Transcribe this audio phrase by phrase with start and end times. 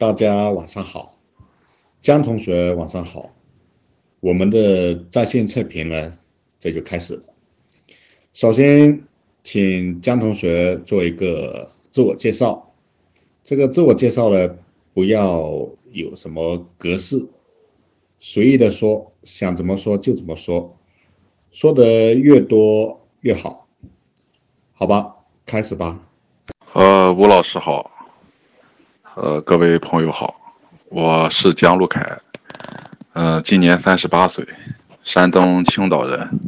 [0.00, 1.18] 大家晚上好，
[2.00, 3.32] 江同学晚上好。
[4.20, 6.16] 我们的在线测评呢，
[6.58, 7.22] 这就开始。
[8.32, 9.02] 首先，
[9.42, 12.72] 请江同学做一个自我介绍。
[13.44, 14.56] 这个自我介绍呢，
[14.94, 17.26] 不要有什么格式，
[18.18, 20.78] 随意的说，想怎么说就怎么说，
[21.50, 23.68] 说的越多越好，
[24.72, 25.16] 好吧？
[25.44, 26.08] 开始吧。
[26.72, 27.99] 呃，吴老师好。
[29.16, 30.36] 呃，各位朋友好，
[30.88, 32.16] 我是江路凯，
[33.12, 34.46] 呃，今年三十八岁，
[35.02, 36.38] 山东青岛人，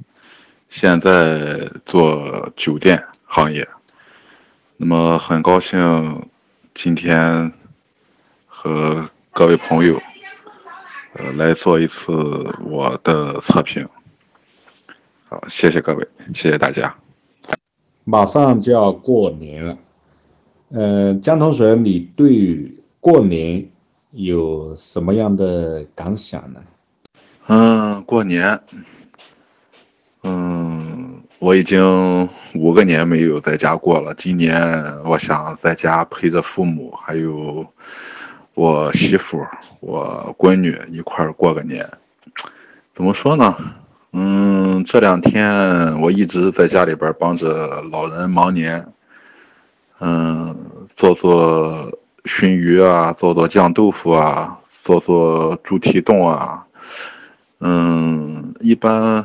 [0.71, 3.69] 现在做酒店行业。
[4.77, 6.25] 那么很高兴
[6.73, 7.53] 今天
[8.47, 10.01] 和各位朋友，
[11.15, 12.13] 呃，来做一次
[12.61, 13.87] 我的测评。
[15.29, 16.95] 好，谢谢各位，谢谢大家。
[18.05, 19.77] 马上就要过年了。
[20.75, 23.63] 呃，江同学，你对过年
[24.13, 26.61] 有什么样的感想呢？
[27.49, 28.59] 嗯，过年，
[30.23, 34.15] 嗯，我已经五个年没有在家过了。
[34.15, 34.57] 今年
[35.05, 37.67] 我想在家陪着父母，还有
[38.55, 39.45] 我媳妇、
[39.81, 41.87] 我闺女一块儿过个年。
[42.95, 43.55] 怎么说呢？
[44.15, 48.87] 嗯，这两天我一直在家里边帮着老人忙年。
[50.05, 50.57] 嗯，
[50.97, 56.67] 做做熏鱼啊，做做酱豆腐啊，做做猪蹄冻啊。
[57.61, 59.25] 嗯，一般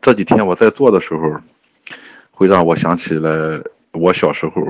[0.00, 1.40] 这几天我在做的时候，
[2.30, 3.30] 会让我想起来
[3.92, 4.62] 我小时候，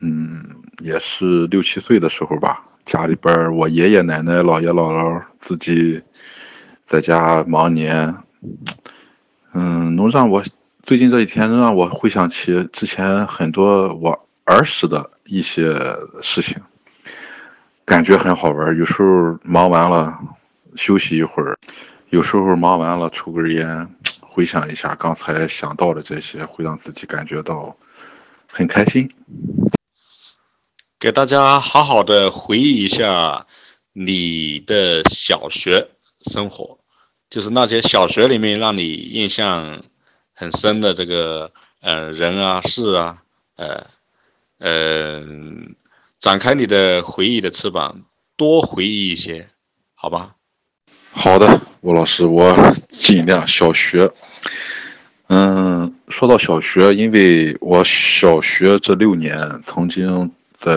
[0.00, 0.44] 嗯，
[0.82, 6.02] 也是六七岁的时候吧，家里边我爷爷奶奶、姥爷姥姥自己
[6.88, 8.16] 在家忙年。
[9.54, 10.42] 嗯，能让我
[10.82, 14.24] 最近这几天能让我回想起之前很多我。
[14.56, 15.72] 儿时的一些
[16.22, 16.56] 事情，
[17.84, 18.76] 感觉很好玩。
[18.76, 20.18] 有时候忙完了
[20.74, 21.58] 休息一会儿，
[22.10, 27.76] 有时候忙完了抽根烟，回想一下刚才想到的这些，会让自己感觉到
[28.46, 29.10] 很开心。
[30.98, 33.46] 给大家好好的回忆一下
[33.92, 35.90] 你的小学
[36.22, 36.78] 生活，
[37.28, 39.84] 就是那些小学里面让你印象
[40.34, 43.22] 很深的这个呃人啊事啊
[43.56, 43.86] 呃。
[44.58, 45.76] 嗯，
[46.18, 48.02] 展开你的回忆的翅膀，
[48.36, 49.48] 多回忆一些，
[49.94, 50.34] 好吧？
[51.12, 53.46] 好的，吴老师，我尽量。
[53.46, 54.10] 小学，
[55.28, 60.72] 嗯，说到小学，因为我小学这六年曾经在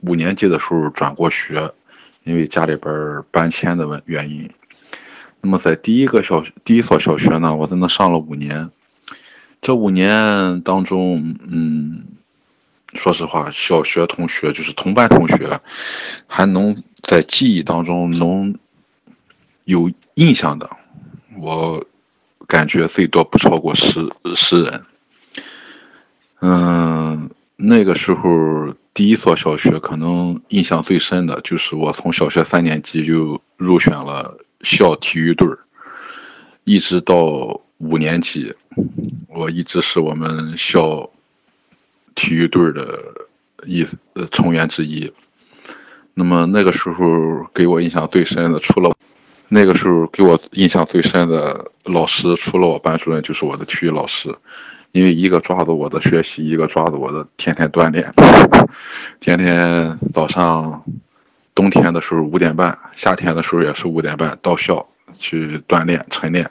[0.00, 1.72] 五年级的时候转过学，
[2.24, 4.50] 因为家里边搬迁的问原因。
[5.40, 8.68] 那么在第一个小第一所小学呢，我在那上了五年。
[9.60, 12.04] 这五年当中，嗯。
[12.94, 15.60] 说实话，小学同学就是同班同学，
[16.26, 18.54] 还能在记忆当中能
[19.64, 20.68] 有印象的，
[21.38, 21.84] 我
[22.46, 24.84] 感觉最多不超过十十人。
[26.40, 35.48] 嗯，那个时候第一所小学可能印象最深的就是我从小学三年级就入选了校体育队
[36.64, 38.54] 一直到五年级，
[39.28, 41.10] 我一直是我们校。
[42.14, 42.98] 体育队的
[43.66, 45.12] 一呃成员之一，
[46.14, 48.94] 那么那个时候给我印象最深的，除了
[49.48, 54.34] 那个时候给我印象最深的老师，除了我班主任，就是我的体育老师，
[54.92, 58.12] 因为一个抓着我的学习，一个抓着我的天天锻炼，
[59.20, 60.82] 天天早上
[61.54, 64.86] 冬天的时候五点半，夏天的时候也是五点半到校
[65.18, 66.50] 去锻炼晨练，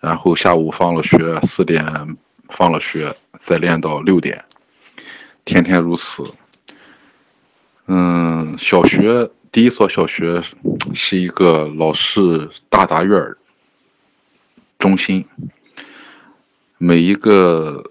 [0.00, 1.84] 然后下午放了学四点
[2.48, 4.42] 放了学再练到六点。
[5.44, 6.22] 天天如此。
[7.86, 10.42] 嗯，小学第一所小学
[10.94, 13.34] 是一个老式大杂院
[14.78, 15.26] 中心，
[16.78, 17.90] 每一个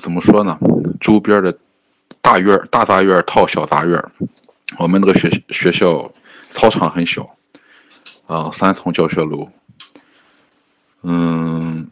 [0.00, 0.58] 怎么说呢？
[1.00, 1.58] 周边的
[2.20, 4.02] 大院大杂院套小杂院
[4.78, 6.12] 我们那个学学校
[6.54, 7.36] 操场很小，
[8.26, 9.50] 啊，三层教学楼。
[11.02, 11.89] 嗯。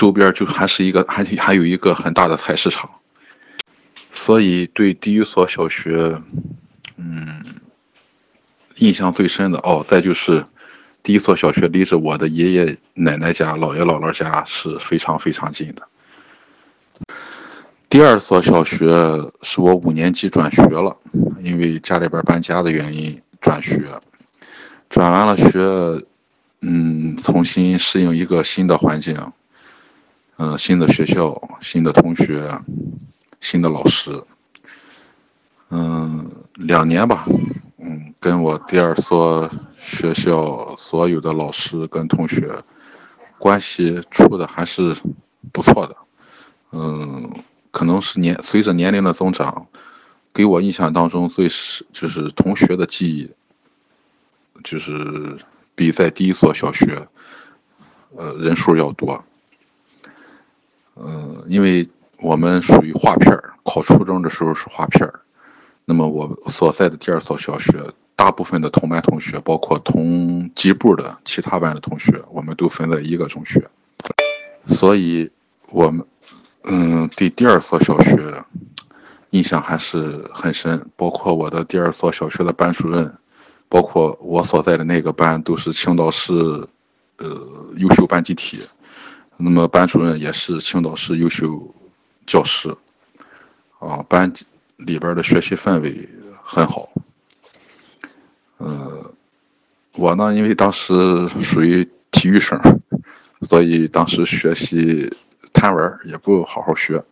[0.00, 2.88] 周边就还是一个，还还有一个很大的菜市场，
[4.10, 6.18] 所以对第一所小学，
[6.96, 7.44] 嗯，
[8.76, 10.42] 印象最深的哦，再就是
[11.02, 15.86] 第一所小学离着我的爷爷奶奶家、姥爷姥姥家是非常非常近的。
[17.90, 18.86] 第二所小学
[19.42, 20.96] 是我五年级转学了，
[21.42, 23.84] 因为家里边搬家的原因转学，
[24.88, 25.58] 转完了学，
[26.62, 29.14] 嗯，重新适应一个新的环境。
[30.42, 32.50] 嗯，新的学校，新的同学，
[33.42, 34.10] 新的老师，
[35.68, 37.26] 嗯，两年吧，
[37.76, 42.50] 嗯，跟我第二所学校所有的老师跟同学
[43.36, 44.96] 关系处的还是
[45.52, 45.94] 不错的，
[46.72, 47.30] 嗯，
[47.70, 49.66] 可能是年随着年龄的增长，
[50.32, 53.30] 给我印象当中最是就是同学的记忆，
[54.64, 55.36] 就是
[55.74, 57.06] 比在第一所小学，
[58.16, 59.22] 呃，人数要多，
[61.02, 61.88] 嗯，因为
[62.18, 65.20] 我们属于划片儿，考初中的时候是划片儿。
[65.86, 73.68] 那么我所在的第二所小学，大部分的同班同学，包括同级部的其他班的同学，我们都分在一个中学，
[74.68, 75.30] 所以
[75.70, 76.04] 我们
[76.64, 78.44] 嗯对第二所小学
[79.30, 80.84] 印象还是很深。
[80.96, 83.12] 包括我的第二所小学的班主任，
[83.68, 86.32] 包括我所在的那个班，都是青岛市
[87.16, 88.60] 呃优秀班集体。
[89.40, 91.74] 那么班主任也是青岛市优秀
[92.26, 92.76] 教师
[93.78, 94.32] 啊，班。
[94.86, 96.08] 里边的学习氛围
[96.42, 96.88] 很好，
[98.56, 99.14] 呃，
[99.92, 102.58] 我呢，因为当时属于体育生，
[103.42, 105.14] 所以当时学习
[105.52, 107.04] 贪玩也不好好学，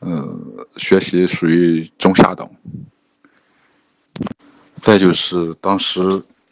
[0.00, 2.48] 嗯，学习属于中下等。
[4.80, 6.00] 再就是当时，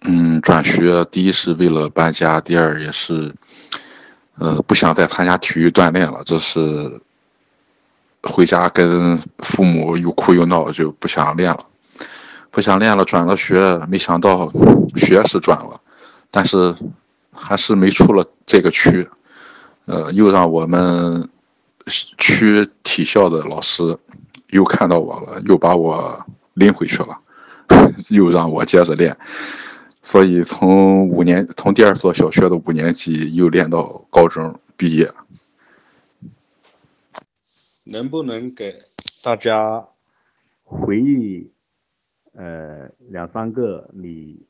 [0.03, 3.35] 嗯，转学，第一是为了搬家，第二也是，
[4.43, 7.01] 呃，不想再参加体育锻炼了，这是。
[8.25, 11.59] 回家跟父母又哭又闹，就不想练了，
[12.53, 14.49] 不想练了，转了学，没想到
[14.95, 15.81] 学是转了，
[16.31, 16.73] 但是
[17.33, 19.09] 还是没出了这个区，
[19.87, 21.29] 呃，又让我们
[22.17, 23.99] 区体校的老师
[24.51, 26.25] 又看到我了，又把我
[26.55, 27.19] 拎回去了，
[28.09, 29.19] 又让我接着练，
[30.03, 35.09] 所以从五年，从第二所小学的五年级又练到高中毕业。
[37.85, 38.83] 能不能给
[39.23, 39.89] 大家
[40.65, 41.53] 回忆
[42.33, 44.47] 呃两三个你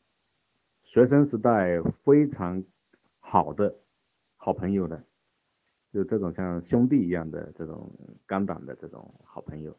[0.85, 2.63] 学生时代非常
[3.21, 3.75] 好的
[4.37, 5.05] 好朋友的？
[5.93, 7.93] 就这种像兄弟一样的这种
[8.27, 9.77] 肝胆的这种好朋友，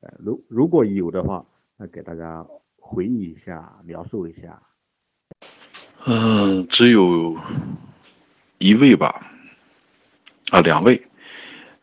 [0.00, 1.46] 呃，如如果有的话，
[1.76, 2.44] 那给大家
[2.76, 4.60] 回忆一下，描述一下。
[6.06, 7.38] 嗯，只有
[8.58, 9.26] 一位吧，
[10.50, 11.02] 啊，两位，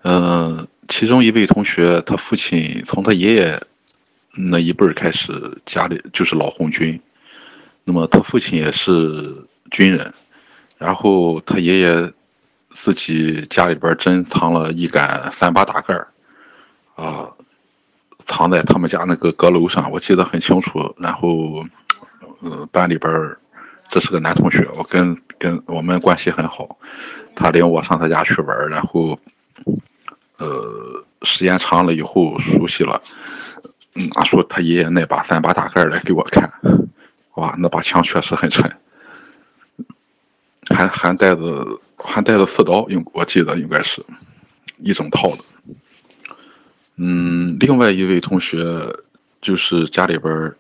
[0.04, 0.68] 嗯。
[0.88, 3.58] 其中一位同学，他父亲从他爷爷
[4.34, 7.00] 那一辈儿开始，家里就是老红军。
[7.86, 10.14] 那么他父亲也是军人，
[10.78, 12.12] 然后他爷爷
[12.72, 16.08] 自己家里边珍藏了一杆三八大盖儿，
[16.96, 17.32] 啊，
[18.28, 20.94] 藏在他们家那个阁楼上，我记得很清楚。
[20.98, 21.66] 然后，
[22.42, 23.38] 嗯，班里边
[23.92, 26.80] 这是个男同学，我跟跟我们关系很好，
[27.36, 29.20] 他领我上他家去玩，然后。
[30.38, 33.00] 呃，时间长了以后熟悉了，
[34.16, 36.52] 拿出他爷爷那把三把大盖来给我看，
[37.36, 38.76] 哇，那把枪确实很沉，
[40.72, 44.04] 还还带着还带着刺刀，应我记得应该是
[44.80, 45.44] 一整套的。
[46.96, 48.96] 嗯，另外一位同学
[49.44, 50.56] 就是家里边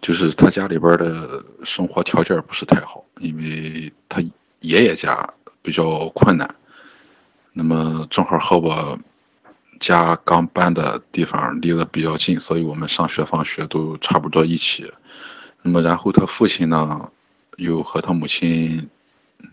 [0.00, 4.20] 就是他家里边的生活条件不是太好，因为他
[4.60, 5.28] 爷爷家
[5.62, 6.48] 比较困难。
[7.52, 8.98] 那么正好和我
[9.78, 14.90] 家刚搬的地方离得比较近，所以我们上学放学都差不多一起。
[15.62, 17.10] 那么然后他父亲呢，
[17.56, 18.88] 又和他母亲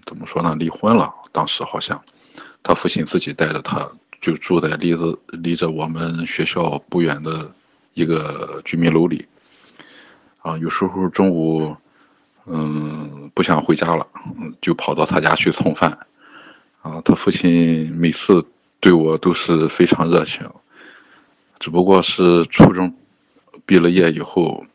[0.05, 0.55] 怎么说呢？
[0.55, 1.13] 离婚了。
[1.33, 2.01] 当时好像
[2.63, 3.85] 他父亲自己带着他，
[4.21, 7.53] 就住在离着离着我们学校不远的
[7.93, 9.25] 一个居民楼里。
[10.47, 11.75] 啊，有时候中午
[12.45, 14.07] 嗯不想回家了，
[14.61, 16.07] 就跑到他家去蹭饭。
[16.81, 18.45] 啊，他父亲每次
[18.79, 20.49] 对我都是非常热情，
[21.59, 22.95] 只不过是初中
[23.65, 24.65] 毕了业以后，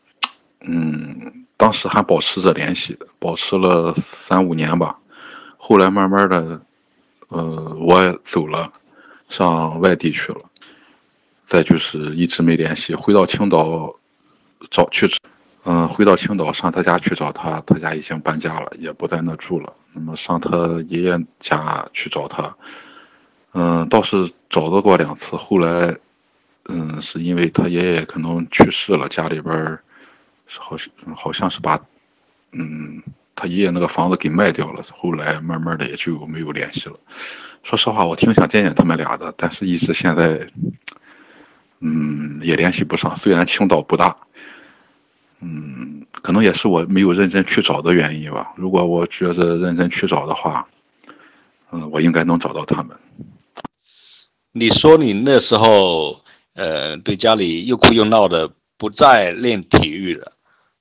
[0.61, 3.95] 嗯，当时还保持着联系，保持了
[4.27, 4.99] 三五年吧。
[5.57, 6.61] 后来慢慢的，
[7.29, 8.71] 呃，我也走了，
[9.27, 10.41] 上外地去了，
[11.47, 12.93] 再就是一直没联系。
[12.93, 13.95] 回到青岛
[14.69, 15.09] 找去。
[15.65, 19.73] 嗯，回到青岛上他家去找他，他家已经搬家了，也不在那住了。
[19.93, 20.49] 那么上他
[20.87, 22.53] 爷爷家去找他，
[23.53, 25.37] 嗯，倒是找到过两次。
[25.37, 25.95] 后来，
[26.67, 29.81] 嗯，是因为他爷爷可能去世了，家里边儿
[30.47, 31.79] 好像好像是把，
[32.51, 33.01] 嗯，
[33.33, 34.83] 他爷爷那个房子给卖掉了。
[34.91, 36.95] 后来慢慢的也就没有联系了。
[37.63, 40.45] 说实话，我挺想见见他们俩的，但是一直现在，
[41.79, 43.15] 嗯，也联系不上。
[43.15, 44.13] 虽然青岛不大。
[45.43, 48.53] 嗯，可能也是我没有认真去找的原因吧。
[48.55, 50.65] 如果我觉得认真去找的话，
[51.71, 52.95] 嗯，我应该能找到他们。
[54.53, 56.21] 你说你那时候，
[56.53, 60.31] 呃，对家里又哭又闹的，不再练体育了，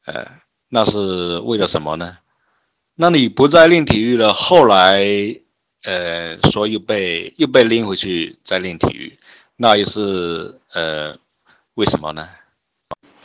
[0.06, 0.28] 呃，
[0.68, 2.18] 那是为了什么呢？
[2.94, 5.00] 那你不再练体育了，后来，
[5.82, 9.18] 呃，说又被又被拎回去再练体育，
[9.56, 11.16] 那又是呃，
[11.74, 12.28] 为什么呢？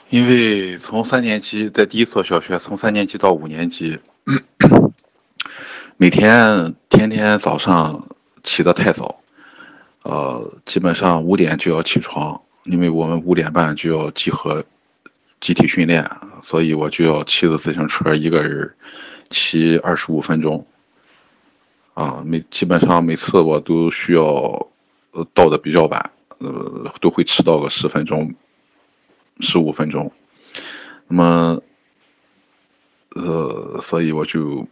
[0.10, 4.00] 因为从三年级在第一所小学，从三年级到五年级，
[5.98, 8.08] 每天天天早上
[8.44, 9.20] 起得太早，
[10.04, 14.64] 呃，基本上五点就要起床，因为我们五点半就要集合
[15.42, 16.10] 集体训练，
[16.42, 18.74] 所以我就要骑着自行车一个人。
[19.30, 20.66] 骑二十五分钟，
[21.96, 24.24] 啊，每基本上每次我都需要，
[25.12, 28.34] 呃，到的比较晚，呃，都会迟到个十分钟、
[29.40, 30.12] 十五分钟。
[31.08, 31.62] 那么，
[33.16, 34.68] 呃，所以我就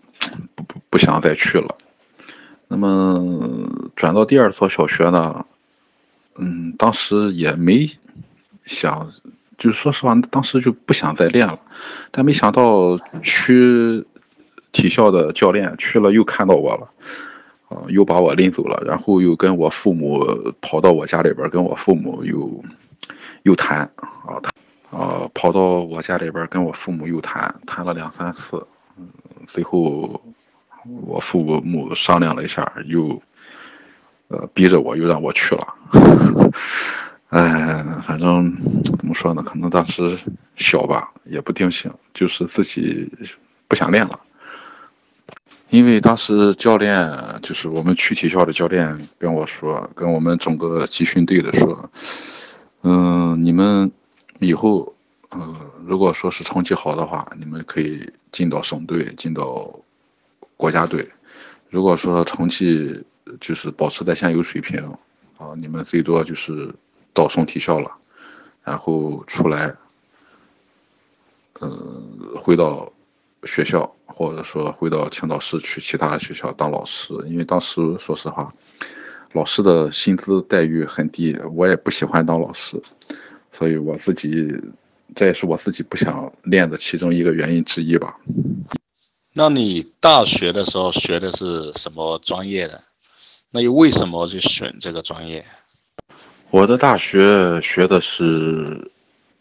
[0.55, 1.77] 不不不想再去了。
[2.67, 5.45] 那么转到第二所小学呢，
[6.36, 7.89] 嗯，当时也没
[8.65, 9.12] 想，
[9.57, 11.60] 就说实话，当时就不想再练了，
[12.12, 14.05] 但没想到去。
[14.75, 16.89] 体校的教练去了，又看到我了，
[17.69, 22.62] 啊，又把我拎走了，然后又跟我父母跑到我家里边，跟我父母又
[23.43, 24.43] 又谈，啊，
[24.92, 28.65] 啊，跑到我家里边跟我父母又谈，谈了两三次，
[28.98, 29.08] 嗯，
[29.48, 30.22] 最后
[31.06, 33.22] 我父母商量了一下，又
[34.30, 35.68] 呃逼着我又让我去了，
[37.30, 40.18] 哎，反正怎么说呢，可能当时
[40.56, 43.12] 小吧，也不定性，就是自己
[43.68, 44.20] 不想练了。
[45.70, 47.12] 因为当时教练
[47.42, 51.89] 就是我们去体校的教练跟我说，跟我们整个集训队的说，
[52.84, 53.92] 嗯，你们
[54.39, 54.94] 以后，
[55.32, 59.80] 嗯，如果说是成绩好的话，你们可以进到省队，进到
[60.58, 61.04] 国家队；
[61.70, 63.04] 如果说成绩
[63.39, 64.80] 就是保持在现有水平，
[65.38, 66.74] 啊，你们最多就是
[67.13, 67.92] 到省体校了，
[68.63, 69.75] 然后出来，
[71.62, 72.92] 嗯，回到。
[73.48, 78.51] 学校，或者说回到青岛市去其他的学校当老师，因为当时说实话，
[79.34, 82.82] 老师的薪资待遇很低，我也不喜欢当老师，
[83.58, 84.54] 所以我自己，
[85.16, 88.18] 这也是我自己不想练的其中一个原因之一吧。
[89.34, 92.82] 那你大学的时候学的是什么专业的？
[93.52, 95.46] 那又为什么去选这个专业？
[96.52, 98.92] 我的大学学的是，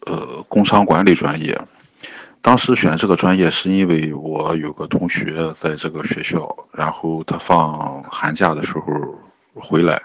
[0.05, 1.59] 呃，工商管理专业。
[2.41, 8.83] 当时选这个专业是因为我有个同学在这个学校，然后他放寒假的时候
[9.53, 10.01] 回来，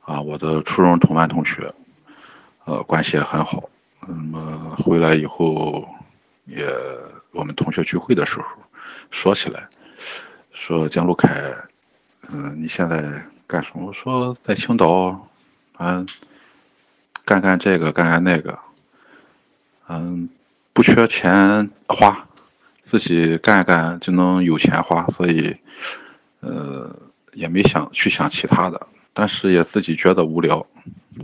[0.00, 1.72] 啊，我的初中同班同学，
[2.64, 3.68] 呃，关系也很好。
[4.06, 5.88] 那么回来以后，
[6.44, 6.66] 也
[7.30, 8.44] 我们同学聚会的时候
[9.10, 9.68] 说起来，
[10.52, 11.52] 说江路凯，
[12.32, 13.86] 嗯，你现在干什么？
[13.86, 15.28] 我说在青岛，
[15.78, 16.06] 嗯，
[17.24, 18.58] 干干这个，干干那个，
[19.88, 20.28] 嗯。
[20.74, 22.26] 不缺钱花，
[22.86, 25.54] 自己干干就能有钱花，所以，
[26.40, 26.96] 呃，
[27.34, 30.66] 也没想去想其他的，但是也自己觉得无聊。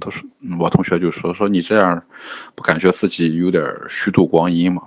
[0.00, 0.23] 他说，
[0.59, 2.02] 我同学就说说你这样，
[2.54, 4.83] 不感觉自己有点虚度光阴吗？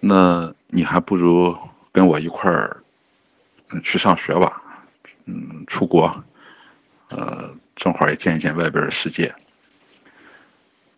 [0.00, 1.56] 那你还不如
[1.92, 2.82] 跟我一块儿，
[3.82, 4.62] 去上学吧，
[5.26, 6.24] 嗯，出国，
[7.10, 9.34] 呃，正好也见一见外边的世界。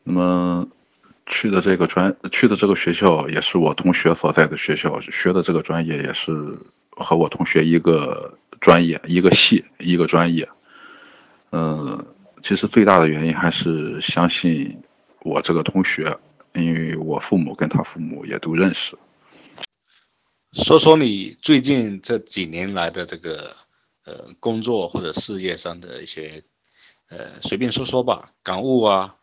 [0.04, 0.68] 那么。
[1.24, 6.32] 去的这个专去的这个学校也是我同学所在的学校，学的这个专业也是
[6.90, 10.46] 和我同学一个专业、一个系、一个专业。
[11.52, 12.04] 嗯，
[12.42, 14.82] 其实最大的原因还是相信
[15.20, 16.18] 我这个同学，
[16.54, 18.98] 因为我父母跟他父母也都认识。
[20.64, 23.54] 说说你最近这几年来的这个
[24.04, 26.42] 呃工作或者事业上的一些
[27.08, 29.14] 呃随便说说吧，感悟啊，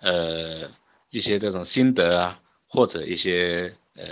[0.00, 0.68] 呃。
[1.08, 4.04] 一些这种心得啊，或者一些呃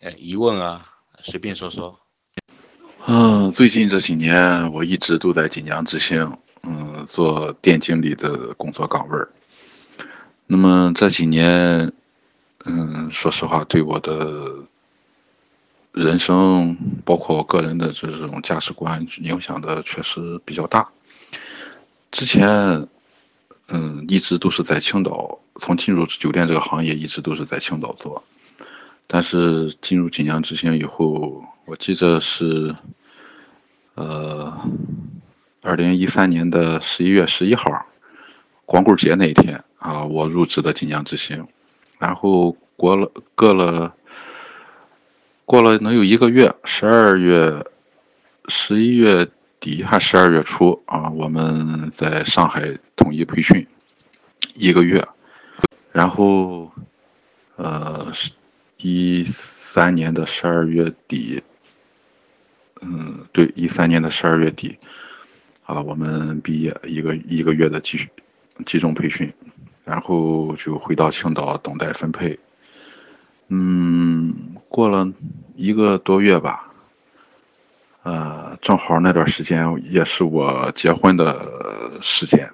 [0.00, 0.86] 呃疑问啊，
[1.22, 1.98] 随便说说。
[3.06, 9.28] 嗯，最近这几年我一直都在锦江之星，嗯，做店经理的工作岗位儿。
[10.46, 11.92] 那么这几年，
[12.64, 14.64] 嗯，说实话，对我的
[15.92, 20.88] 人生，包括我个人的这种价值观影响的确实比较大。
[22.10, 22.88] 之前。
[23.70, 25.38] 嗯，一直都是在青岛。
[25.60, 28.24] 从进入酒店这个行业，一直都是在青岛做。
[29.06, 32.74] 但是进入锦江之星以后，我记得是，
[33.94, 34.58] 呃，
[35.62, 37.86] 二零一三年的十一月十一号，
[38.66, 41.46] 光棍节那一天啊，我入职的锦江之星。
[41.98, 43.94] 然后过了，过了，
[45.44, 47.66] 过了能有一个月，十二月，
[48.48, 49.28] 十一月。
[49.60, 53.66] 底还十二月初啊，我们在上海统一培训
[54.54, 55.04] 一个月，
[55.90, 56.70] 然后，
[57.56, 58.06] 呃，
[58.76, 61.42] 一三年的十二月底，
[62.82, 64.78] 嗯，对，一三年的十二月底，
[65.68, 67.98] 啊，我们毕业一个一个月的集
[68.64, 69.30] 集中培训，
[69.84, 72.38] 然后就回到青岛等待分配。
[73.48, 75.12] 嗯，过了
[75.56, 76.72] 一个多月吧，
[78.02, 82.50] 呃，正好那段时间也是我结婚的时间，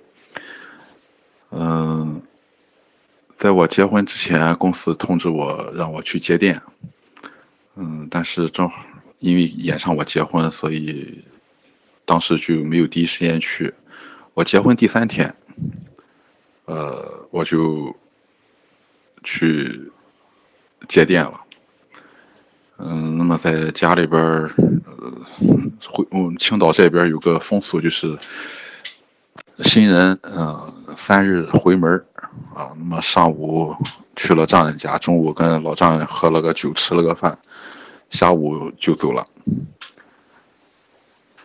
[1.52, 2.20] 嗯。
[3.36, 6.62] 在我结婚之前，公司通知我让我去接店，
[7.76, 8.84] 嗯，但是正好
[9.18, 11.22] 因为赶上我结婚，所以
[12.04, 13.74] 当时就没有第一时间去。
[14.34, 15.34] 我结婚第三天，
[16.64, 17.94] 呃，我就
[19.22, 19.90] 去
[20.88, 21.40] 接店了。
[22.78, 24.50] 嗯，那么在家里边儿，
[25.88, 28.18] 回嗯，青岛这边有个风俗就是。
[29.58, 32.04] 新人，嗯，三日回门
[32.52, 33.72] 啊，那么上午
[34.16, 37.38] 去了丈人家，中午跟老丈人喝了个酒，吃了个饭，
[38.10, 39.24] 下午就走了，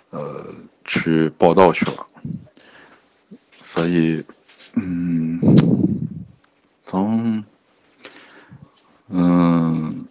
[0.10, 2.08] 呃，去报道去了。
[3.62, 4.26] 所以，
[4.74, 5.40] 嗯，
[6.82, 7.44] 从，
[9.10, 10.08] 嗯，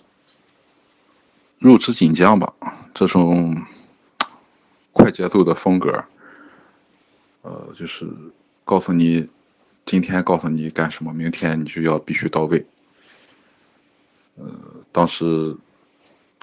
[1.59, 2.52] 入职锦江吧，
[2.95, 3.64] 这种
[4.93, 6.05] 快节奏的风格。
[7.43, 8.07] 呃，就是
[8.64, 9.28] 告诉你，
[9.87, 12.67] 今天告诉你干什么，明天你就要必须到位。
[14.37, 14.47] 呃，
[14.93, 15.57] 当时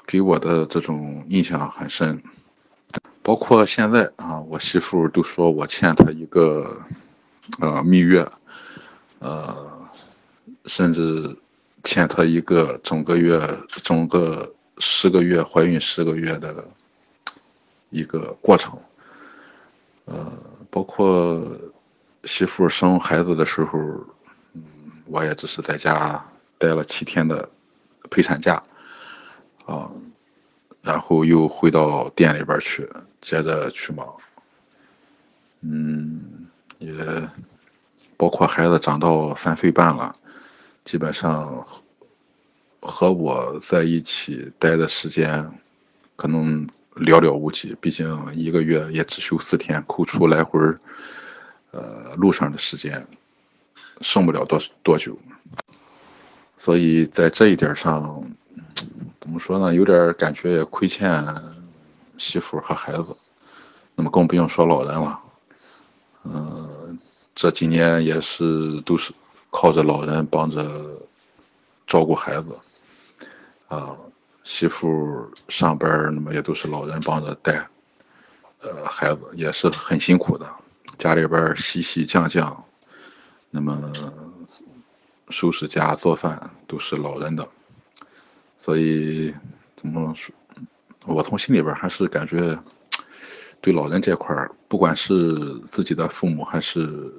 [0.05, 2.21] 给我的这种印象很深，
[3.25, 6.79] 包括现在啊，我媳妇都说我欠她一个
[7.59, 8.31] 呃蜜月，
[9.17, 9.89] 呃，
[10.65, 11.35] 甚至
[11.83, 13.41] 欠她一个整个月、
[13.81, 16.69] 整个十个月怀孕十个月的
[17.89, 18.79] 一个过程，
[20.05, 20.31] 呃。
[20.69, 21.41] 包括
[22.25, 23.79] 媳妇生孩子的时候，
[24.53, 24.61] 嗯，
[25.05, 26.21] 我也只是在家
[26.57, 27.49] 待了七天的
[28.11, 28.61] 陪产假，
[29.65, 29.89] 啊，
[30.85, 32.87] 然后又回到店里边去，
[33.21, 34.07] 接着去忙，
[35.61, 36.93] 嗯，也
[38.15, 40.15] 包括孩子长到三岁半了，
[40.85, 41.65] 基本上
[42.79, 45.51] 和我在一起待的时间，
[46.15, 46.69] 可能。
[46.95, 50.57] 寥寥无几，毕竟一个月也只休四天，扣除来回，
[51.71, 53.05] 呃，路上的时间，
[53.99, 55.19] 剩不了多多久。
[56.55, 58.25] 所以在这一点上，
[59.25, 59.73] 怎么说呢？
[59.73, 61.25] 有点感觉也亏欠
[62.15, 63.17] 媳妇和孩子，
[63.95, 65.19] 那么更不用说老人了。
[66.25, 66.99] 嗯，
[67.33, 69.11] 这几年也是都是
[69.49, 70.63] 靠着老人帮着
[71.87, 72.55] 照顾孩子，
[73.67, 73.97] 啊。
[74.43, 77.67] 媳妇上班那么也都是老人帮着带，
[78.59, 80.47] 呃，孩子也是很辛苦的，
[80.99, 82.63] 家里边洗洗酱酱，
[83.49, 83.91] 那么
[85.29, 87.49] 收拾家做饭都是老人的，
[88.65, 89.31] 所以
[89.75, 90.33] 怎么说，
[91.05, 92.57] 我从心里边还是感觉
[93.61, 97.13] 对老人这块儿不管是自己的父母还是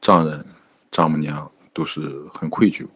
[0.00, 0.46] 丈人、
[0.92, 2.86] 丈母娘，都是很愧疚。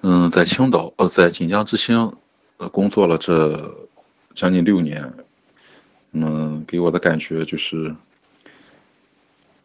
[0.00, 2.10] 嗯，在青岛，呃，在锦江之星
[2.56, 2.66] 呃。
[2.70, 3.86] 工作了这
[4.34, 5.12] 将近六年，
[6.12, 7.94] 嗯，给我的感觉就是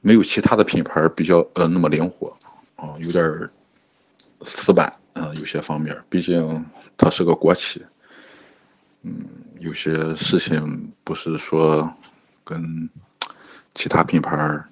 [0.02, 2.36] 没有其他的品牌比较呃那么灵活，
[2.76, 3.50] 啊，有点
[4.46, 6.66] 死板啊，有些方面，毕竟
[6.98, 7.84] 它是个国企，
[9.04, 9.26] 嗯，
[9.60, 11.92] 有些事情不是说
[12.44, 12.90] 跟
[13.74, 14.64] 其他品牌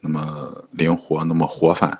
[0.00, 1.98] 那么灵活，那么活泛。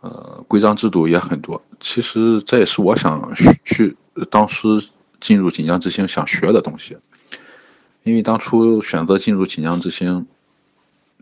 [0.00, 1.62] 呃，规章制度也很多。
[1.78, 3.32] 其实这也是我想
[3.64, 3.96] 去
[4.30, 4.66] 当时
[5.20, 6.98] 进入锦江之星想学的东西。
[8.02, 10.26] 因为当初选择进入锦江之星，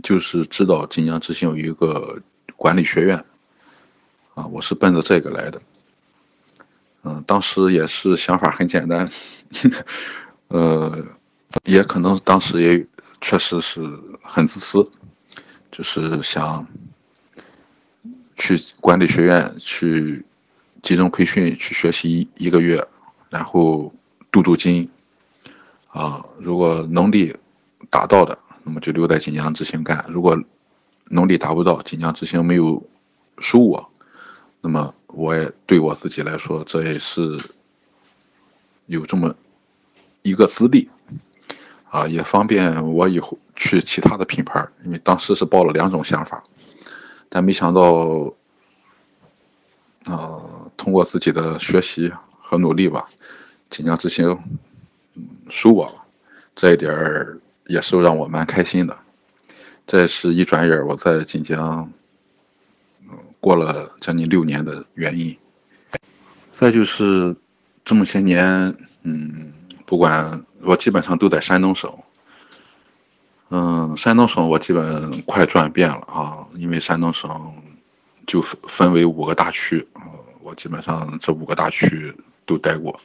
[0.02, 2.22] 就是知道锦江之星有一个
[2.56, 3.26] 管理学院，
[4.34, 5.60] 啊，我是奔着这个来的。
[7.02, 9.10] 嗯，当时也是想法很简单，
[10.48, 11.04] 呃，
[11.64, 12.86] 也可能当时也
[13.20, 13.80] 确实是
[14.22, 14.90] 很自私，
[15.70, 16.66] 就是想。
[18.42, 20.24] 去管理学院去
[20.80, 22.82] 集中培训去学习一个月，
[23.28, 23.92] 然后
[24.30, 24.88] 镀镀金，
[25.88, 27.36] 啊，如果能力
[27.90, 30.42] 达到的，那么就留在锦江之星干；如果
[31.10, 32.82] 能力达不到，锦江之星没有
[33.40, 33.89] 收我，
[34.60, 37.38] 那么我也对我自己来说，这也是
[38.86, 39.34] 有这么
[40.22, 40.90] 一个资历，
[41.88, 46.44] 啊，也方便我以后去其他的品牌，因为当时是抱了两种想法。
[47.28, 48.34] 但没想到，
[50.04, 53.08] 啊，通过自己的学习和努力吧，
[53.70, 54.38] 锦江之星，
[55.14, 55.94] 嗯，收我了，
[56.54, 58.98] 这一点儿也是让我蛮开心的。
[59.86, 61.92] 这是一转眼我在锦江，
[63.40, 65.36] 过了将近六年的原因。
[66.52, 67.34] 再就是
[67.84, 68.44] 这么些年，
[69.02, 69.52] 嗯，
[69.86, 71.90] 不管我基本上都在山东省，
[73.48, 77.54] 嗯，山东省我基本快转遍了啊，因为山东省
[78.26, 79.88] 就分为五个大区，
[80.42, 83.00] 我基本上这五个大区都待过，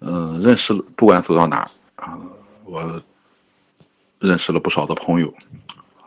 [0.00, 2.18] 嗯，认识不管走到哪啊，
[2.64, 3.00] 我
[4.18, 5.32] 认识了不少的朋友。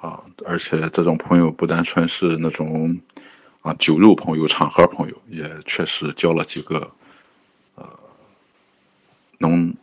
[0.02, 3.00] 啊，而且这种朋友不单纯是那种
[3.62, 6.92] 啊酒肉朋友、场合朋友，也确实交了几个
[7.76, 7.88] 呃
[9.38, 9.76] 能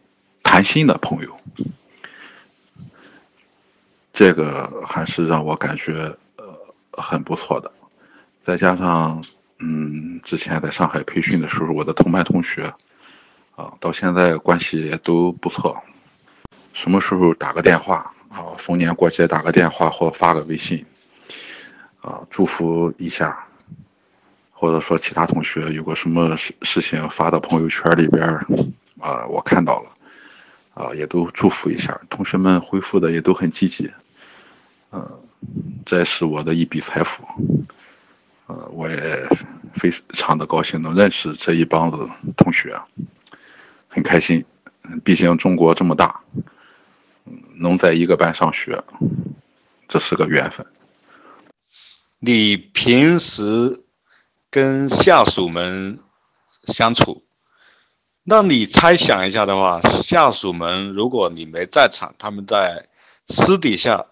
[0.43, 1.39] 谈心的朋友，
[4.13, 6.59] 这个还是让我感觉呃
[6.91, 7.71] 很不错的。
[8.43, 9.25] 再加上
[9.61, 12.75] 嗯，之前在上海培训的时候，我的同班同学
[13.55, 15.81] 啊，到现在关系也都不错，
[16.73, 18.13] 什么时候打个电话。
[18.29, 20.85] 啊，逢年过节打个电话或发个微信，
[22.03, 23.47] 啊，祝福一下，
[24.53, 28.23] 或者说其他同学有个什么事事情发到朋友圈里边
[29.01, 29.91] 啊，我看到了，
[30.75, 31.99] 啊，也都祝福一下。
[32.11, 33.91] 同学们回复的也都很积极，
[34.93, 35.21] 嗯，
[35.87, 37.25] 这是我的一笔财富，
[38.47, 39.27] 呃，我也
[39.73, 42.79] 非常的高兴能认识这一帮子同学，
[43.89, 44.45] 很开心，
[45.03, 46.21] 毕竟中国这么大。
[47.61, 48.85] 能在一个班上学，
[49.89, 50.67] 这是个缘分。
[52.21, 53.81] 你平时
[54.51, 56.01] 跟下属们
[56.67, 57.23] 相处，
[58.25, 62.89] 那你猜想一下的话，下属们如果你没在场，他们在
[63.29, 64.07] 私底下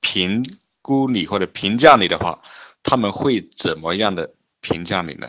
[0.00, 0.44] 评
[0.80, 2.40] 估你或者评价你的话，
[2.82, 5.28] 他们会怎么样的评价你呢？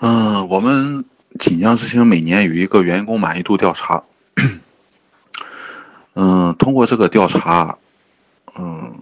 [0.00, 1.04] 嗯，我们
[1.38, 4.04] 锦江之星每年有一个员工满意度调查。
[6.14, 7.78] 嗯，通过这个调查，
[8.58, 8.92] 嗯，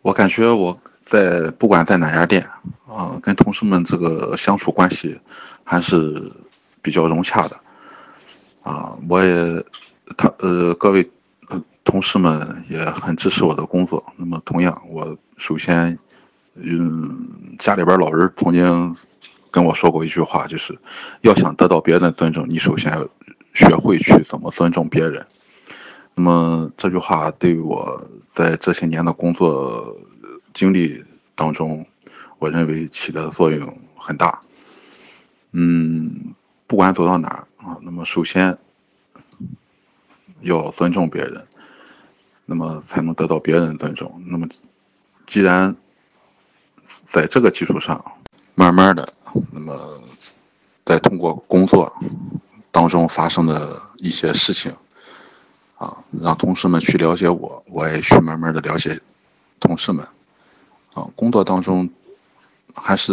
[0.00, 2.48] 我感觉我在不管在哪家店，
[2.88, 5.20] 啊，跟同事们这个相处关系
[5.62, 6.32] 还是
[6.80, 7.60] 比较融洽的，
[8.64, 9.62] 啊，我也
[10.16, 11.08] 他呃各位
[11.84, 14.02] 同事们也很支持我的工作。
[14.16, 15.98] 那么同样，我首先，
[16.54, 18.96] 嗯，家里边老人曾经
[19.50, 20.78] 跟我说过一句话，就是
[21.20, 23.06] 要想得到别人的尊重，你首先要。
[23.54, 25.26] 学会去怎么尊重别人，
[26.14, 29.96] 那么这句话对我在这些年的工作
[30.54, 31.86] 经历当中，
[32.38, 34.40] 我认为起的作用很大。
[35.52, 36.34] 嗯，
[36.66, 38.56] 不管走到哪啊，那么首先
[40.40, 41.44] 要尊重别人，
[42.46, 44.22] 那么才能得到别人的尊重。
[44.26, 44.46] 那么
[45.26, 45.74] 既然
[47.12, 48.04] 在这个基础上，
[48.54, 49.12] 慢慢的，
[49.50, 50.00] 那么
[50.84, 51.92] 再通过工作。
[52.72, 54.74] 当中发生的一些事情，
[55.76, 59.00] 啊，让同事们去了解我，我也去慢慢的了解
[59.58, 60.06] 同事们，
[60.94, 61.90] 啊，工作当中
[62.74, 63.12] 还是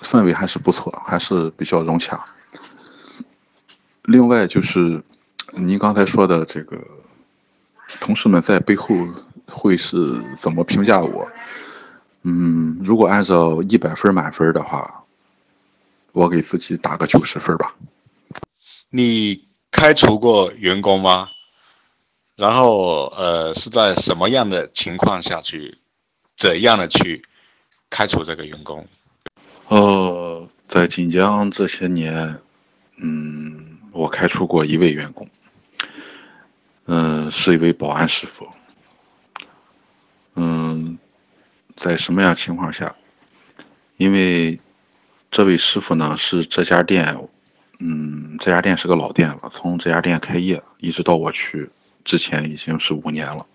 [0.00, 2.24] 氛围还是不错，还是比较融洽。
[4.02, 5.02] 另外就是
[5.52, 6.76] 您刚才说的这个，
[8.00, 8.94] 同事们在背后
[9.46, 11.28] 会是怎么评价我？
[12.22, 15.04] 嗯，如果按照一百分满分的话，
[16.12, 17.74] 我给自己打个九十分吧。
[18.96, 21.28] 你开除过员工吗？
[22.34, 25.76] 然后呃是在什么样的情况下去
[26.34, 27.22] 怎样的去
[27.90, 28.88] 开除这个员工？
[29.68, 32.40] 呃，在锦江这些年，
[32.96, 35.28] 嗯，我开除过一位员工，
[36.86, 38.48] 嗯，是一位保安师傅。
[40.36, 40.98] 嗯，
[41.76, 42.96] 在什么样情况下？
[43.98, 44.58] 因为
[45.30, 47.28] 这位师傅呢是这家店。
[47.78, 51.68] 嗯，这家店是个老店了，从这家店开业一直到我去
[52.06, 53.46] 之前已经是五年了。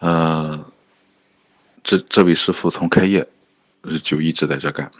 [0.00, 0.64] 呃，
[1.84, 3.28] 这这位师傅从开业
[4.02, 4.90] 就一直在这干。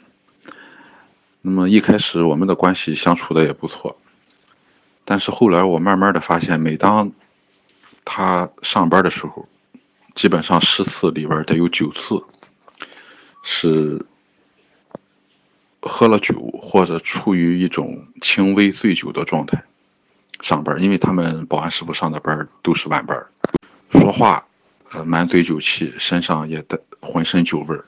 [1.43, 3.99] 那么一开始我们的关系相处的也不错，
[5.05, 7.11] 但是后来我慢慢的发现，每当
[8.05, 9.49] 他上班的时候，
[10.15, 12.23] 基本上十次里边得有九次
[13.43, 14.07] 是。
[15.81, 19.63] 喝了酒或者处于一种轻微醉酒的状态
[20.41, 23.27] 上班，因为他们保安师傅上的班都是晚班，
[23.91, 24.45] 说话
[24.91, 27.85] 呃满嘴酒气，身上也带浑身酒味儿。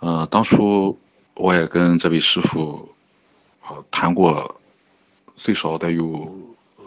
[0.00, 0.98] 呃，当初
[1.34, 2.94] 我也跟这位师傅
[3.68, 4.60] 呃谈过，
[5.34, 6.34] 最少得有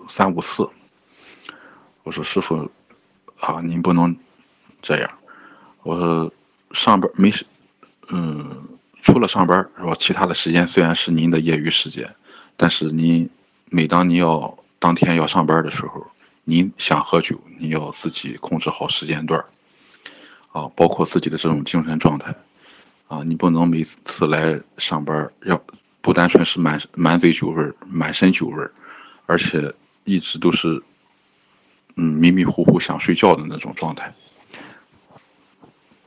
[0.08, 0.67] 三五次。
[2.04, 2.69] 我说师傅
[3.39, 4.15] 啊，您不能
[4.82, 5.10] 这样。
[5.84, 6.32] 我说
[6.72, 7.45] 上班没事，
[8.10, 8.68] 嗯。
[9.01, 9.95] 除了上班是吧？
[9.99, 12.15] 其他的时间虽然是您的业余时间，
[12.57, 13.29] 但是您
[13.65, 16.07] 每当您要当天要上班的时候，
[16.43, 19.43] 您想喝酒，您要自己控制好时间段
[20.51, 22.35] 啊，包括自己的这种精神状态
[23.07, 25.62] 啊，你不能每次来上班要
[26.01, 28.71] 不单纯是满满嘴酒味儿、满身酒味儿，
[29.25, 30.81] 而且一直都是
[31.95, 34.13] 嗯迷迷糊糊想睡觉的那种状态。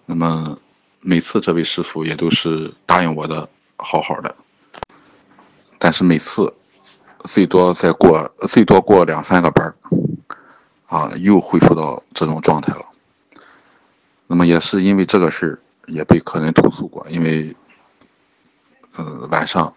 [0.06, 0.58] 那么
[1.04, 4.34] 每次这位师傅也都是答应我的好好的，
[5.76, 6.54] 但是每次
[7.24, 9.74] 最多再过最多过两三个班，
[10.86, 12.86] 啊，又恢复到这种状态了。
[14.28, 15.58] 那么也是因为这个事儿，
[15.92, 17.54] 也被客人投诉过，因为，
[18.94, 19.74] 呃，晚上，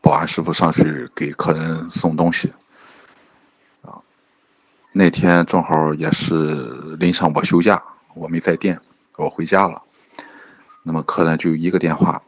[0.00, 2.52] 保安师傅上去给客人送东西，
[3.82, 3.98] 啊，
[4.92, 7.82] 那天正好也是临上我休假，
[8.14, 8.80] 我没在店，
[9.16, 9.82] 我回家了，
[10.82, 12.22] 那么客人就一个电话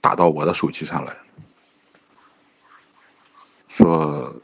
[0.00, 1.16] 打到我的手机上来，
[3.68, 4.34] 说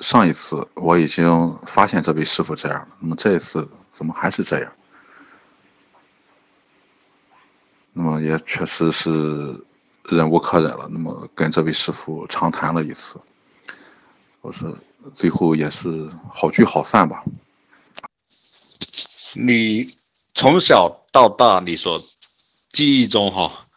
[0.00, 4.72] 上一次我已经发现这位师傅这样了，那么这一次怎么还是这样？
[7.92, 9.64] 那么也确实是
[10.02, 13.20] 忍无可忍了，那么跟这位师傅长谈了一次，
[14.40, 14.76] 我说
[15.14, 17.22] 最后也是好聚好散吧。
[19.34, 19.96] 你
[20.34, 22.02] 从小到大，你所
[22.74, 23.68] 记忆中哈，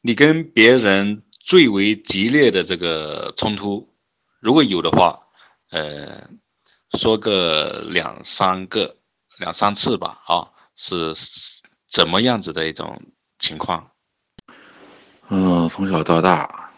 [0.00, 3.92] 你跟别人最为激烈的这个冲突，
[4.38, 5.22] 如果有的话，
[5.72, 6.28] 呃，
[6.96, 8.94] 说个两三个、
[9.40, 11.16] 两三次吧，啊，是
[11.90, 13.02] 怎么样子的一种？
[13.40, 13.92] 情况，
[15.28, 16.72] 嗯，从小到大，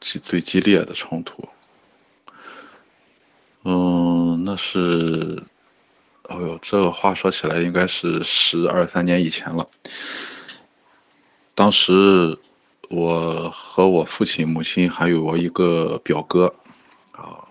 [0.00, 1.48] 最最激烈的冲突，
[3.62, 5.40] 嗯，那是，
[6.24, 9.70] 哎呦，这个话说起来应该是十二三年以前了。
[11.54, 12.38] 当时
[12.88, 16.54] 我和我父亲、母亲还有我一个表哥，
[17.12, 17.44] 啊，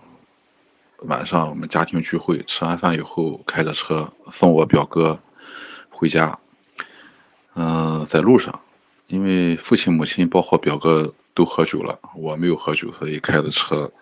[1.02, 5.20] 晚上我们家庭聚会，吃完饭以后开着车送我表哥
[5.90, 6.38] 回家。
[7.54, 8.60] 嗯，在路上，
[9.06, 13.92] 因为父亲、母亲包括表哥都喝酒了，我没有喝酒，所以开着车。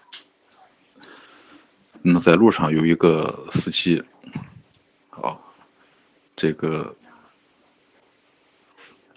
[2.03, 4.03] 那在路上有一个司机，
[5.11, 5.39] 啊，
[6.37, 6.95] 这个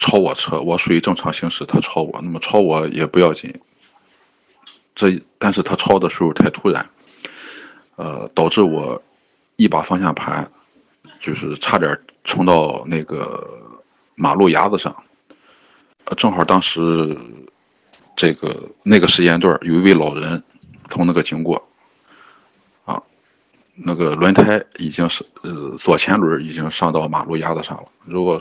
[0.02, 3.62] 超我车，我属于正常行驶，他超我，那么超我也不要紧，
[4.96, 6.90] 这但是他超的时候太突然，
[7.96, 9.02] 呃，导致我
[9.56, 10.52] 一把方向盘，
[11.22, 13.60] 就是差点冲到那个。
[14.14, 14.96] 马路牙子上，
[16.16, 17.18] 正好当时
[18.16, 20.44] 这个那个时间段有一位老人
[20.90, 21.68] 从那个经过，
[22.86, 23.02] 啊，
[23.74, 27.86] 那个轮胎已经是呃左前轮已经上到马路牙子上了。
[28.06, 28.40] 如果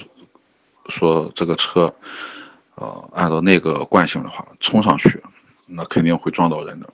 [0.89, 1.95] 说这个车
[2.75, 5.23] 呃按照那个惯性的话冲上去，
[5.67, 6.93] 那肯定会撞到人的。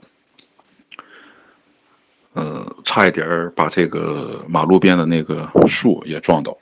[2.33, 6.57] 呃，差一点把这个马路边的那个树也撞倒，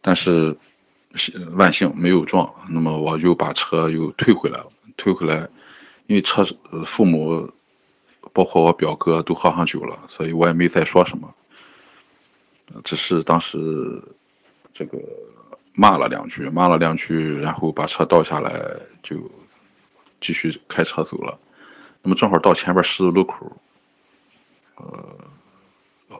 [0.00, 0.56] 但是。
[1.52, 4.66] 万幸没有撞，那么我就把车又退回来了。
[4.96, 5.48] 退回来，
[6.08, 6.44] 因为车
[6.84, 7.52] 父母，
[8.32, 11.32] 包括我表哥都喝上酒了，所以我也没再说什么，
[12.82, 14.02] 只是当时
[14.72, 14.98] 这个
[15.74, 18.52] 骂了两句，骂了两句，然后把车倒下来，
[19.02, 19.30] 就
[20.20, 21.38] 继续开车走了。
[22.02, 23.52] 那么正好到前边十字路口，
[24.76, 25.18] 呃，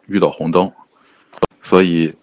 [0.07, 0.71] 遇到红灯，
[1.63, 2.15] 所以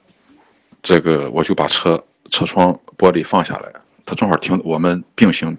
[0.84, 2.04] 这个我就把车。
[2.30, 3.70] 车窗玻璃放下来，
[4.06, 5.58] 他正好停，我们并行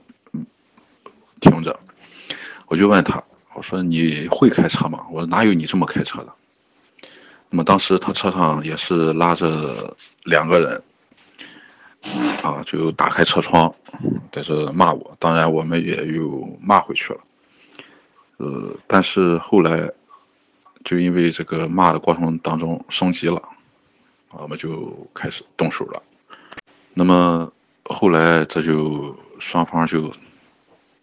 [1.38, 1.78] 停着。
[2.64, 5.04] 我就问他，我说你会开车吗？
[5.10, 6.32] 我说哪有你这么开车的？
[7.50, 10.82] 那么当时他车上也是拉着两个人，
[12.42, 13.72] 啊，就打开车窗
[14.32, 15.16] 在这骂我。
[15.18, 17.20] 当然我们也又骂回去了。
[18.38, 19.88] 呃，但是后来
[20.84, 23.40] 就因为这个骂的过程当中升级了，
[24.30, 26.02] 我们就开始动手了。
[26.92, 27.50] 那么
[27.84, 30.12] 后来这就双方就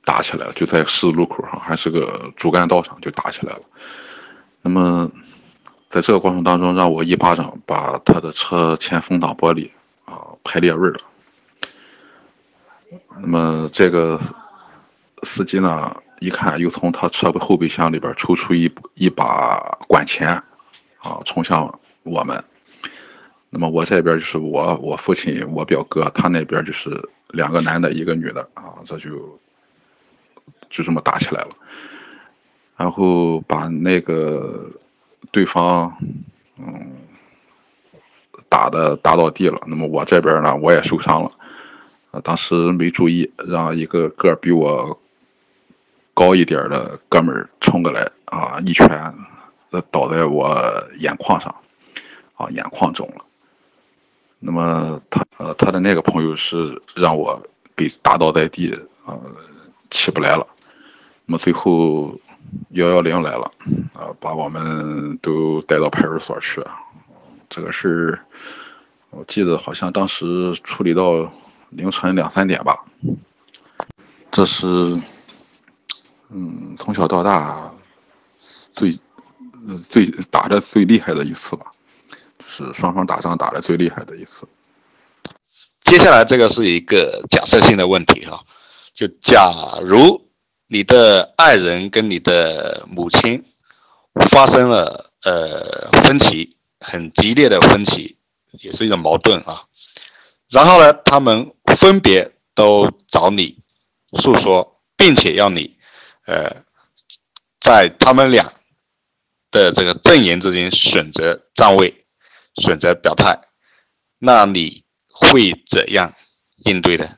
[0.03, 3.61] 打起来了，就在十字路口上，还是个主干道上就打起来了。
[4.61, 5.09] 那么
[5.87, 9.69] 在这个过程当中，让我一巴掌把他的车前风挡玻璃
[10.09, 10.99] 啊排列位了。
[13.21, 14.19] 那么这个
[15.23, 20.41] 司机呢，一看又从他车后备箱里边抽出一一把管钳
[20.97, 22.43] 啊，冲向我们。
[23.51, 29.39] 那么我这边就是我我父亲我表哥，他那边就是两个男的一个女的啊，这就
[30.69, 31.55] 就这么打起来了，
[32.77, 34.71] 然后把那个
[35.31, 35.95] 对方
[36.57, 36.91] 嗯
[38.49, 39.61] 打的打到地了。
[39.67, 41.31] 那么我这边呢我也受伤了，
[42.11, 44.99] 啊当时没注意，让一个个比我
[46.13, 49.13] 高一点的哥们冲过来啊一拳
[49.91, 51.55] 倒在我眼眶上，
[52.35, 53.23] 啊眼眶肿了。
[54.39, 57.41] 那么他呃他的那个朋友是让我
[57.75, 59.19] 给打倒在地，呃
[59.91, 60.47] 起不来了。
[61.25, 62.19] 那么最后
[62.69, 63.51] 幺幺零来了，
[63.93, 66.63] 啊把我们都带到派出所去。
[67.49, 68.19] 这个事儿
[69.09, 71.31] 我记得好像当时处理到
[71.69, 72.85] 凌晨两三点吧。
[74.31, 74.67] 这是
[76.29, 77.73] 嗯从小到大
[78.73, 78.97] 最
[79.89, 81.71] 最打的最厉害的一次吧。
[82.45, 84.47] 是双方打仗打的最厉害的一次。
[85.83, 88.43] 接下来这个是一个假设性的问题哈，
[88.93, 90.29] 就假如
[90.67, 93.43] 你的爱人跟你的母亲
[94.31, 98.17] 发生了呃分歧，很激烈的分歧，
[98.51, 99.63] 也是一种矛盾啊。
[100.49, 103.57] 然后呢，他们分别都找你
[104.21, 105.77] 诉说，并且要你
[106.25, 106.63] 呃
[107.59, 108.53] 在他们俩
[109.51, 111.95] 的这个阵营之间选择站位。
[112.55, 113.39] 选择表态，
[114.17, 116.13] 那你会怎样
[116.65, 117.17] 应对的？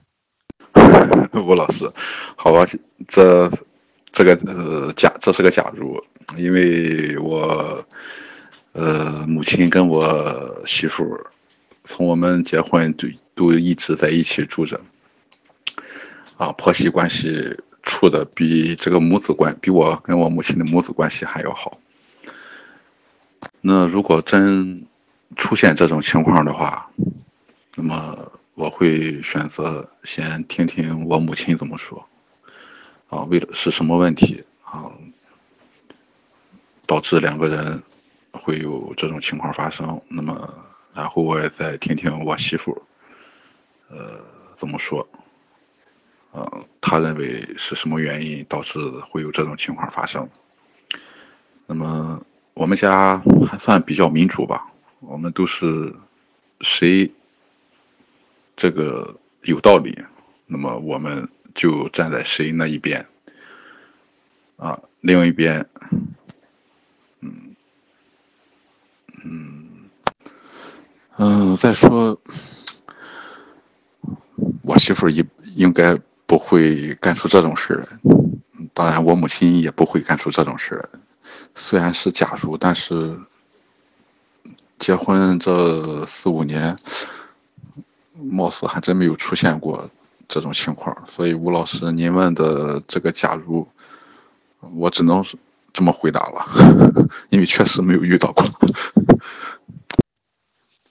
[1.33, 1.91] 吴老师，
[2.35, 2.63] 好吧，
[3.07, 3.49] 这
[4.11, 5.99] 这个呃假，这是个假如，
[6.37, 7.83] 因为我
[8.73, 11.19] 呃母亲跟我媳妇
[11.83, 14.79] 从我们结婚就都一直在一起住着，
[16.37, 21.77] 啊，婆媳关系处的比这个母子关比我跟我母亲的母子关系还要好。
[23.59, 24.85] 那如果真
[25.35, 26.89] 出现这种情况的话，
[27.75, 32.07] 那么我会选择先听听我母亲怎么说，
[33.09, 34.43] 啊，为了是什么问题？
[34.63, 34.91] 啊，
[36.85, 37.81] 导致两个人
[38.41, 40.01] 会有这种情况发生？
[40.07, 40.53] 那么，
[40.93, 42.81] 然后我也再听听我媳妇，
[43.89, 44.19] 呃，
[44.57, 45.07] 怎么说？
[46.31, 50.29] 呃，他认为是什么原因导致会有这种情况发生？
[51.67, 54.67] 那么我们家还算比较民主吧。
[54.99, 55.95] 我们都是
[56.61, 57.11] 谁
[58.55, 59.97] 这个有道理，
[60.45, 63.05] 那么我们就站在谁那一边
[64.57, 64.79] 啊。
[65.01, 65.65] 另外一边，
[67.21, 67.50] 嗯
[69.23, 69.89] 嗯
[71.17, 72.19] 嗯，再说，
[74.63, 77.87] 我媳妇儿应应该不会干出这种事来。
[78.73, 80.99] 当然，我母亲也不会干出这种事来。
[81.55, 83.19] 虽然是假如，但是。
[84.79, 86.75] 结婚这四五年，
[88.15, 89.87] 貌似还真没有出现过
[90.27, 93.67] 这种情况，所以吴老师，您问的这个假如，
[94.73, 95.23] 我只能
[95.73, 96.45] 这么回答了，
[97.29, 98.45] 因为确实没有遇到过。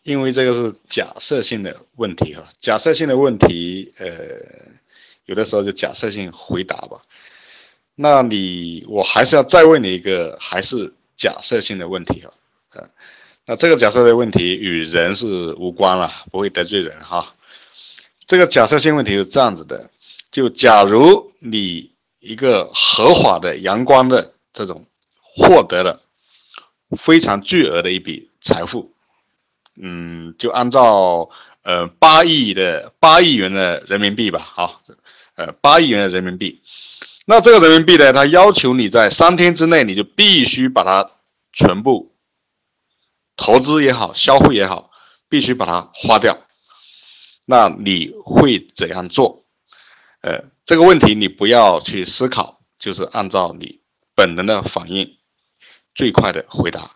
[0.03, 4.09] 因为这个是假设性的问题哈，假设性的问题，呃，
[5.27, 7.03] 有的时候就假设性回答吧。
[7.95, 12.33] 那你，我还是要再问你一个，还是假设性的问题哈，
[12.75, 12.91] 呃。
[13.47, 17.35] 那这个假设的问题与人是无关了，不会得罪人哈。
[18.27, 19.91] 这个假设性问题是这样子的：
[20.31, 21.91] 就假如你
[22.21, 24.87] 一个合法的、阳光的这种
[25.35, 26.03] 获得了
[27.05, 28.93] 非常巨额的一笔财富，
[29.81, 31.31] 嗯，就按照
[31.63, 34.83] 呃八亿的八亿元的人民币吧，好，
[35.37, 36.63] 呃八亿元的人民币。
[37.27, 41.11] 那这个人民币呢，他要求你在三天之内，你就必须把它
[41.53, 42.13] 全部。
[43.37, 44.91] 投资也好，消费也好，
[45.31, 46.37] 必须把它花掉。
[47.47, 49.45] 那你会怎样做？
[50.21, 53.80] 呃，这个问题你不要去思考，就是按照你
[54.21, 55.17] 本能的反应，
[55.95, 56.91] 最快的回答。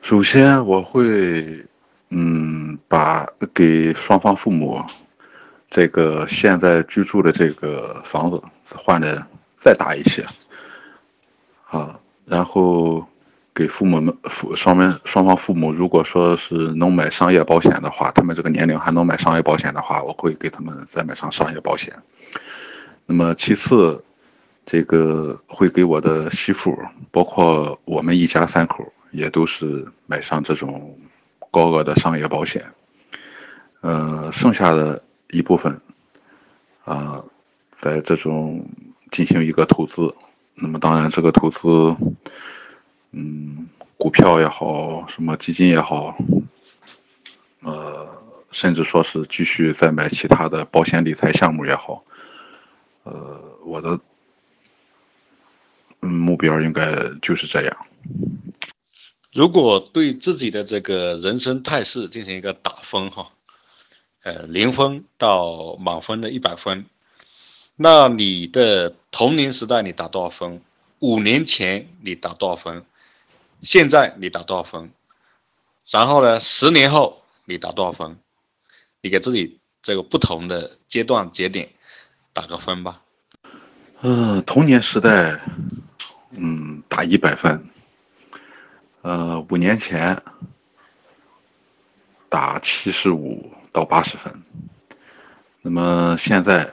[0.00, 1.62] 首先，我会
[2.08, 4.82] 嗯，把给双方父母
[5.68, 8.42] 这个现在居住的这个房子
[8.74, 9.22] 换的
[9.54, 10.24] 再大一些
[11.66, 13.06] 啊，然后。
[13.52, 21.92] 给父母们父双面双方父母，如果说是能买商业保险的话，他们这个年龄还能买商业保险的话，我会给他们再买上商业保险。
[23.04, 24.02] 那么其次，
[24.70, 26.78] 这个会给我的媳妇，
[27.10, 30.96] 包括我们一家三口，也都是买上这种
[31.50, 32.64] 高额的商业保险。
[33.80, 35.80] 呃，剩下的一部分，
[36.84, 37.24] 啊，
[37.80, 38.64] 在这种
[39.10, 40.14] 进行一个投资。
[40.54, 41.96] 那么当然，这个投资。
[43.10, 46.16] 嗯，股票也好，什么基金也好，
[47.64, 48.08] 呃，
[48.52, 52.04] 甚至说是继续再买其他的保险理财项目也好，
[53.02, 53.98] 呃，我的
[56.02, 57.76] 嗯目标应该就是这样。
[59.32, 63.30] 如果对自己的这个人生态势进行一个打分哈，
[64.22, 66.86] 呃，零分到满分的一百分，
[67.76, 70.62] 那你的童年时代你打多少分？
[70.98, 72.84] 五年前你打多少分？
[73.62, 74.90] 现在你打多少分？
[75.90, 76.40] 然后呢？
[76.40, 78.18] 十年后你打多少分？
[79.00, 81.68] 你给自己这个不同的阶段节点
[82.32, 83.02] 打个分吧。
[84.00, 85.40] 呃，童年时代，
[86.30, 87.64] 嗯，打一百分。
[89.02, 90.22] 呃，五年前
[92.28, 94.32] 打七十五到八十分。
[95.62, 96.72] 那么现在，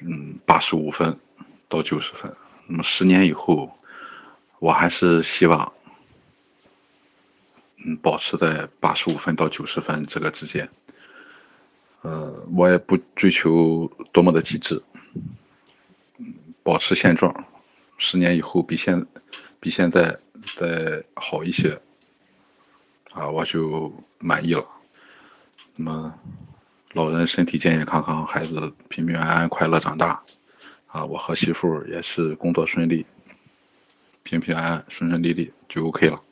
[0.00, 1.18] 嗯，八十五分
[1.68, 2.34] 到九十分。
[2.66, 3.74] 那么十年以后，
[4.58, 5.72] 我还是希望，
[7.84, 10.68] 嗯，保持在八十五分到九十分这个之间。
[12.02, 14.82] 呃，我也不追求多么的极致。
[16.62, 17.46] 保持现状，
[17.98, 19.06] 十年以后比现
[19.58, 20.20] 比现在
[20.56, 21.80] 再好一些，
[23.10, 24.64] 啊，我就满意了。
[25.74, 26.14] 那么，
[26.92, 30.22] 老人身体健健康康，孩子平平安安、快乐长大，
[30.86, 33.04] 啊，我和媳妇也是工作顺利，
[34.22, 36.22] 平平安安、顺顺利利就 OK 了。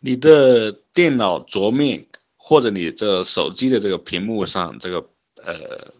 [0.00, 5.94] 你的电脑桌面或者你这手机的这个屏幕上，这个呃，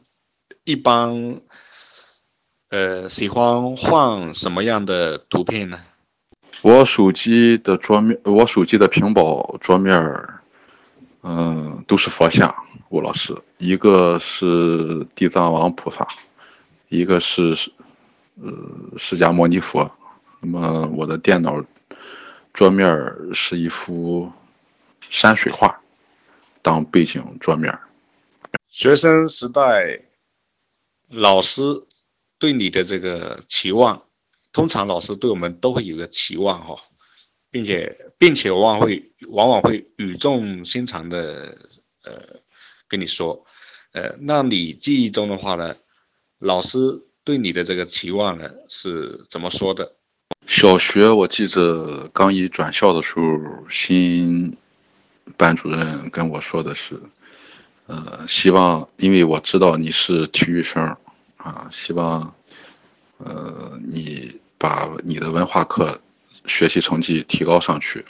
[0.64, 1.40] 一般。
[2.70, 5.78] 呃，喜欢换什么样的图片呢？
[6.62, 9.94] 我手机的桌面，我手机的屏保桌面
[11.22, 12.52] 嗯，都是佛像，
[12.88, 16.06] 吴老师，一个是地藏王菩萨，
[16.88, 17.54] 一个是
[18.42, 18.52] 呃
[18.98, 19.88] 释迦牟尼佛。
[20.40, 21.62] 那么我的电脑
[22.52, 22.88] 桌面
[23.32, 24.32] 是一幅
[25.08, 25.80] 山水画
[26.60, 27.78] 当背景桌面。
[28.68, 30.00] 学生时代，
[31.08, 31.60] 老师。
[32.38, 34.02] 对你的这个期望，
[34.52, 36.82] 通常老师对我们都会有个期望哈，
[37.50, 41.56] 并且并且往往会往往会语重心长的
[42.04, 42.40] 呃
[42.88, 43.46] 跟你说，
[43.92, 45.76] 呃，那你记忆中的话呢，
[46.38, 49.94] 老师对你的这个期望呢是怎么说的？
[50.46, 54.54] 小学我记着刚一转校的时候，新
[55.38, 57.00] 班主任跟我说的是，
[57.86, 60.94] 呃，希望因为我知道你是体育生。
[61.44, 62.34] 啊，希望，
[63.18, 66.00] 呃，你把你的文化课
[66.46, 68.02] 学习成绩提高上去，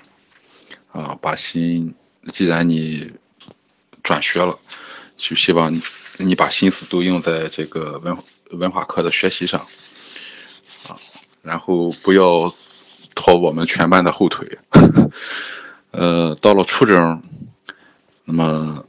[0.92, 1.92] 啊，把心，
[2.32, 3.10] 既然你
[4.04, 4.56] 转学了，
[5.16, 5.82] 就希望
[6.16, 8.16] 你把心思都用在这个文
[8.52, 9.66] 文化课的学习上，
[10.86, 10.94] 啊，
[11.42, 12.54] 然后不要
[13.16, 14.58] 拖我们全班的后腿。
[15.90, 17.20] 呃，到了初中，
[18.26, 18.86] 那么，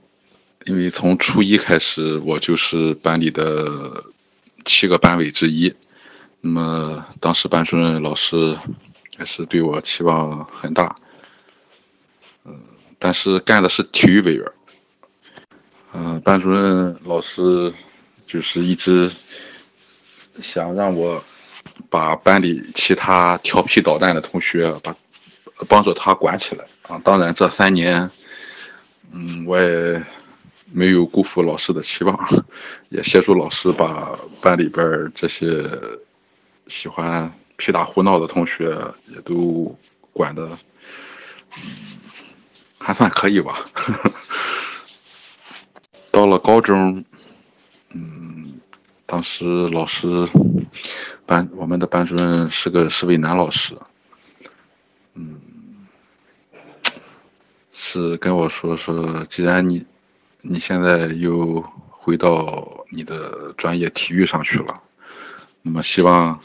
[0.66, 4.04] 因为从初一开始，我就是班里的。
[4.66, 5.74] 七个班委之一，
[6.42, 8.58] 那么当时班主任老师
[9.20, 10.96] 也是对我期望很大，
[12.44, 12.60] 嗯，
[13.00, 14.52] 但是干的是体育委员，
[15.94, 17.74] 嗯，班主任老师
[18.26, 19.12] 就是一直
[20.42, 21.24] 想让我
[21.90, 24.96] 把班里其他调皮捣蛋的同学把
[25.70, 26.66] 帮助他管起来。
[26.88, 28.10] 啊，当然这三年，
[29.12, 30.04] 嗯，我也。
[30.72, 32.18] 没有辜负老师的期望，
[32.90, 35.70] 也协助老师把班里边这些
[36.68, 39.78] 喜欢皮打胡闹的同学也都
[40.12, 40.58] 管的，
[41.58, 41.64] 嗯，
[42.78, 43.66] 还算可以吧。
[46.12, 47.04] 到了高中，
[47.94, 48.60] 嗯，
[49.06, 50.28] 当时老师
[51.26, 53.78] 班我们的班主任是个是位男老师，
[55.14, 55.40] 嗯，
[57.72, 59.86] 是跟我说说，既然你。
[60.48, 64.80] 你现在又回到你的专业体育上去了，
[65.64, 66.40] 那么希望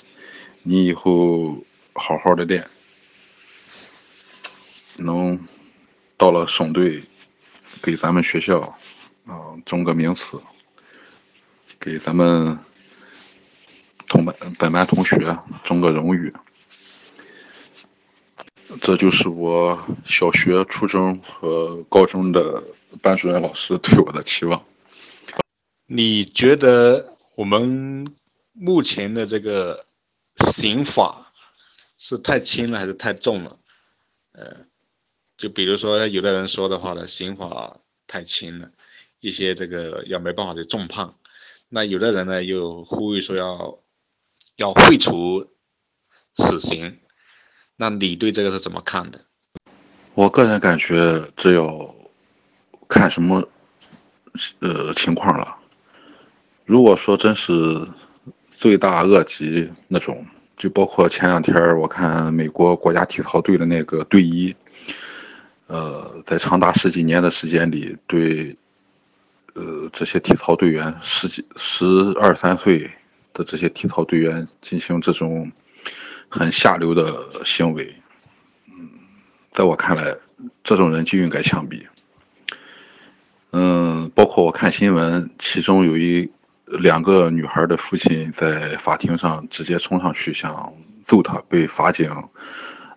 [0.62, 2.66] 你以后好好的练，
[4.96, 5.38] 能
[6.16, 7.02] 到了省队
[7.82, 8.60] 给咱们学校
[9.26, 10.40] 啊争个名次，
[11.78, 12.58] 给咱们
[14.08, 16.32] 同班本班同学争个荣誉。
[18.80, 22.62] 这就是我小学、初中和高中的
[23.02, 24.64] 班主任老师对我的期望。
[25.86, 28.14] 你觉得我们
[28.52, 29.86] 目前的这个
[30.54, 31.32] 刑法
[31.98, 33.58] 是太轻了还是太重了？
[34.32, 34.56] 呃，
[35.36, 38.70] 就比如说有的人说的话呢，刑法太轻了，
[39.18, 41.14] 一些这个要没办法去重判。
[41.68, 43.80] 那有的人呢又呼吁说要
[44.54, 45.48] 要废除
[46.36, 47.00] 死刑。
[47.80, 49.18] 那你对这个是怎么看的？
[50.12, 51.94] 我个人感觉，这要
[52.86, 53.42] 看什么
[54.58, 55.56] 呃情况了。
[56.66, 57.88] 如果说真是
[58.58, 60.26] 罪大恶极那种，
[60.58, 64.54] 就包括前两天我看美国国家体操队的那个队医，
[65.66, 68.54] 呃，在长达十几年的时间里，对
[69.54, 71.86] 呃这些体操队员十几十
[72.20, 72.90] 二三岁
[73.32, 75.50] 的这些体操队员进行这种。
[76.30, 77.94] 很下流的行为，
[78.68, 78.88] 嗯，
[79.52, 80.16] 在我看来，
[80.62, 81.82] 这种人就应该枪毙。
[83.52, 86.30] 嗯，包括我看新闻，其中有一
[86.66, 90.72] 两个女孩的父亲在法庭上直接冲上去想
[91.04, 92.08] 揍她，被法警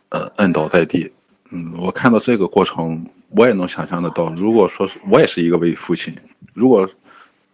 [0.10, 1.12] 呃摁倒在地。
[1.50, 6.16] 嗯，我看到这个过程，我也能想象得到，如果说是我也是一个位父亲，
[6.54, 6.88] 如果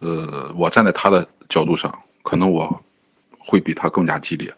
[0.00, 2.82] 呃我站在他的角度上，可能我
[3.38, 4.54] 会比他更加激烈。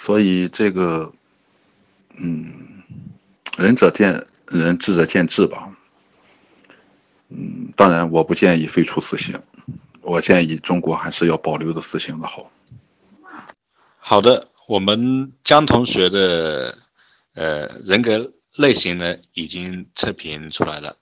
[0.00, 1.12] 所以这个，
[2.18, 2.84] 嗯，
[3.58, 5.76] 仁者见仁，智者见智吧。
[7.30, 9.42] 嗯，当然，我不建议废除死刑，
[10.00, 12.48] 我建议中国还是要保留的死刑的好。
[13.98, 16.78] 好的，我们江同学的
[17.34, 20.96] 呃人格类型呢已经测评出来了。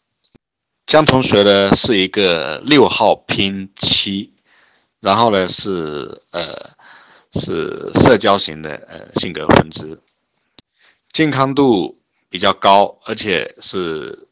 [0.87, 4.33] 江同学呢是一个六号拼七，
[5.01, 6.76] 然后呢是呃
[7.41, 10.01] 是社交型的呃性格分支，
[11.13, 14.29] 健康度比较高，而且是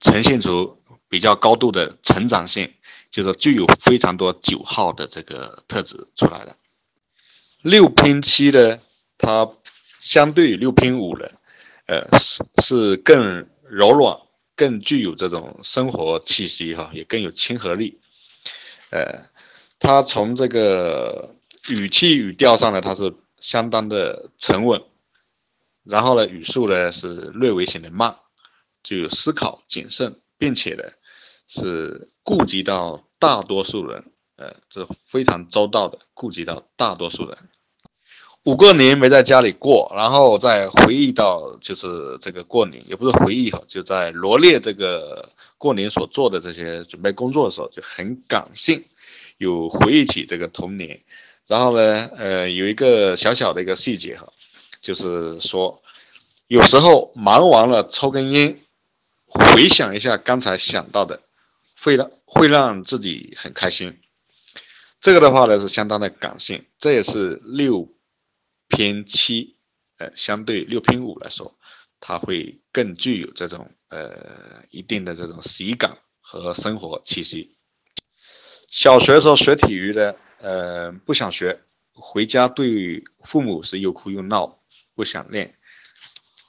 [0.00, 0.78] 呈现出。
[1.06, 2.72] 比较高度的成长性，
[3.08, 6.56] 就是具有非常多九号的这个特质出来的。
[7.62, 8.80] 六拼七呢，
[9.16, 9.48] 它
[10.00, 11.26] 相对于六拼五呢，
[11.86, 14.18] 呃，是是更柔软，
[14.56, 18.00] 更具有这种生活气息哈，也更有亲和力。
[18.90, 19.26] 呃，
[19.78, 21.33] 它从这个
[21.68, 24.82] 语气语调上呢，它是相当的沉稳，
[25.84, 28.16] 然后呢，语速呢是略微显得慢，
[28.82, 30.84] 就有思考谨慎，并且呢。
[31.46, 34.06] 是顾及到大多数人，
[34.36, 37.36] 呃，这非常周到的顾及到大多数人。
[38.44, 48.86] 五个年没在家里过，然后再回忆到就是这个过年，也不是回忆哈，就在罗列这个过年所做的这些准备工作的时候，就很感性，
[49.36, 51.02] 有回忆起这个童年。
[51.46, 54.32] 然后呢，呃，有一个小小的一个细节哈，
[54.80, 55.82] 就是说，
[56.46, 58.60] 有时候忙完了抽根烟，
[59.26, 61.20] 回想一下刚才想到的。
[61.82, 63.98] 会让会让自己很开心，
[65.02, 67.90] 这个的话呢是相当的感性，这也是六
[68.68, 69.56] 偏七，
[69.98, 71.54] 呃，相对六偏五来说，
[72.00, 77.54] 它会更具有这种呃一定的这种喜感和生活气息。
[78.70, 81.60] 小学时候学体育的，呃，不想学，
[81.94, 84.58] 回家对父母是又哭又闹，
[84.94, 85.56] 不想练，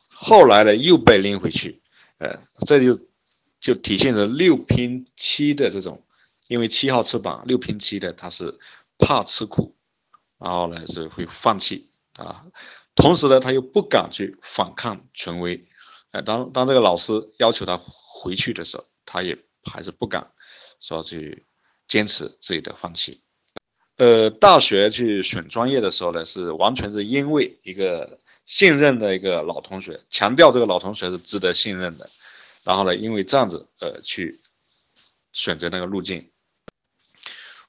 [0.09, 1.81] 后来呢又被拎回去，
[2.19, 2.99] 呃，这就。
[3.61, 6.05] 就体现着六拼七的这种，
[6.47, 8.59] 因为七号翅膀六拼七的他是
[8.99, 9.75] 怕吃苦，
[10.37, 12.45] 然后呢是会放弃啊，
[12.93, 15.65] 同时呢他又不敢去反抗权威，
[16.11, 20.29] 哎，当当这个老师要求他回去的时候，他也还是不敢
[20.79, 21.47] 说去
[21.87, 23.23] 坚持自己的放弃。
[23.97, 32.09] 呃，大学去选专业的时候呢，是完全是因为一个信任的一个老同学，强调这个老同学是值得信任的。
[32.63, 34.41] 然后呢，因为这样子，呃，去
[35.31, 36.29] 选择那个路径，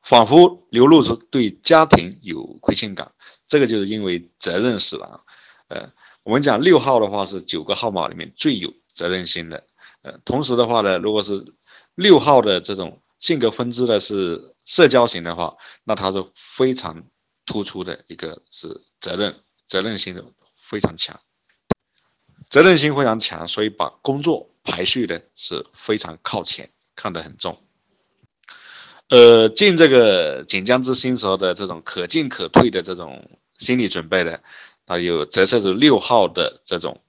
[0.02, 3.12] 仿佛流露是对家庭有亏欠感，
[3.46, 5.20] 这个就是因为责任使然。
[5.68, 5.92] 呃，
[6.24, 9.64] 我们讲六号的话是九个号码里面最有责任心的，
[10.02, 11.54] 呃，同时的话呢，如果是
[11.94, 16.24] 六号的这种性格分支的是社交型的话，那他是
[16.56, 17.04] 非常
[17.44, 19.36] 突出的一个是责任
[19.68, 20.22] 责任心
[20.68, 21.20] 非常强，
[22.50, 24.50] 责任心非常强，所以把工作。
[24.68, 27.62] 排序的是非常靠前，看得很重。
[29.08, 34.42] 呃，进这个锦江之星时候的这种可进可退的这种心理准备的，
[34.84, 37.00] 它有折射着六号的这种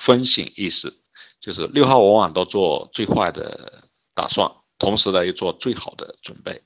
[0.00, 0.94] 风险意识，
[1.38, 3.84] 就是六号往往都做最坏的
[4.16, 4.50] 打算，
[4.80, 6.62] 同时呢又做最好的准备，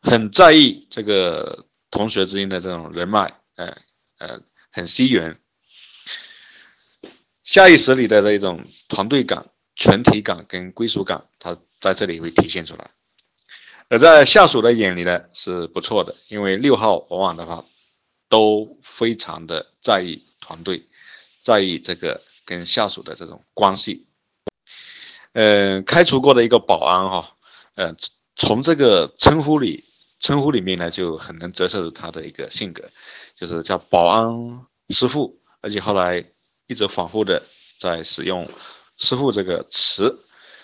[0.00, 3.76] 很在意这个同学之间的这种人脉，呃
[4.18, 4.40] 呃，
[4.72, 5.38] 很惜缘。
[7.44, 12.90] 下意识里的这种团队感、全体感跟归属感，它在这里会体现出来。
[13.88, 17.66] 而在下属的眼里呢，是不错的，因为六号往往的话
[18.28, 20.86] 都非常的在意团队，
[21.42, 24.06] 在意这个跟下属的这种关系。
[25.32, 27.36] 嗯，开除过的一个保安哈，
[27.74, 27.94] 呃，
[28.36, 29.84] 从这个称呼里
[30.18, 32.90] 称呼里面呢，就很能折射出他的一个性格，
[33.36, 36.24] 就是叫保安师傅，而且后来。
[36.66, 37.42] 一直反复的
[37.80, 38.48] 在使用
[38.96, 40.20] “师傅”这个词，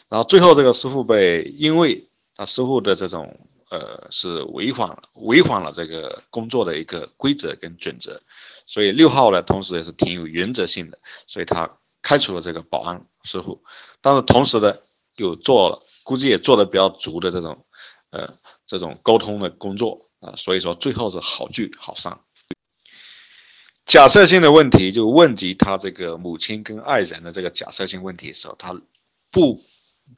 [0.09, 2.07] 然后最后这个师傅被因为
[2.37, 3.41] 他师傅的这种
[3.73, 8.21] 呃是违反了违反了这个工作的一个规则跟准则，
[8.69, 11.69] 所以六号呢同时也是挺有原则性的，所以他
[12.03, 13.65] 开除了这个保安师傅，
[14.07, 14.77] 但是同时呢
[15.17, 17.67] 又做了估计也做的比较足的这种
[18.11, 18.35] 呃
[18.69, 22.21] 这种沟通的工作啊，所以说最后是好聚好散。
[23.85, 28.81] 假设性的问题就问及他这个母亲跟爱人的这个假设性问题的时候，他
[29.33, 29.61] 不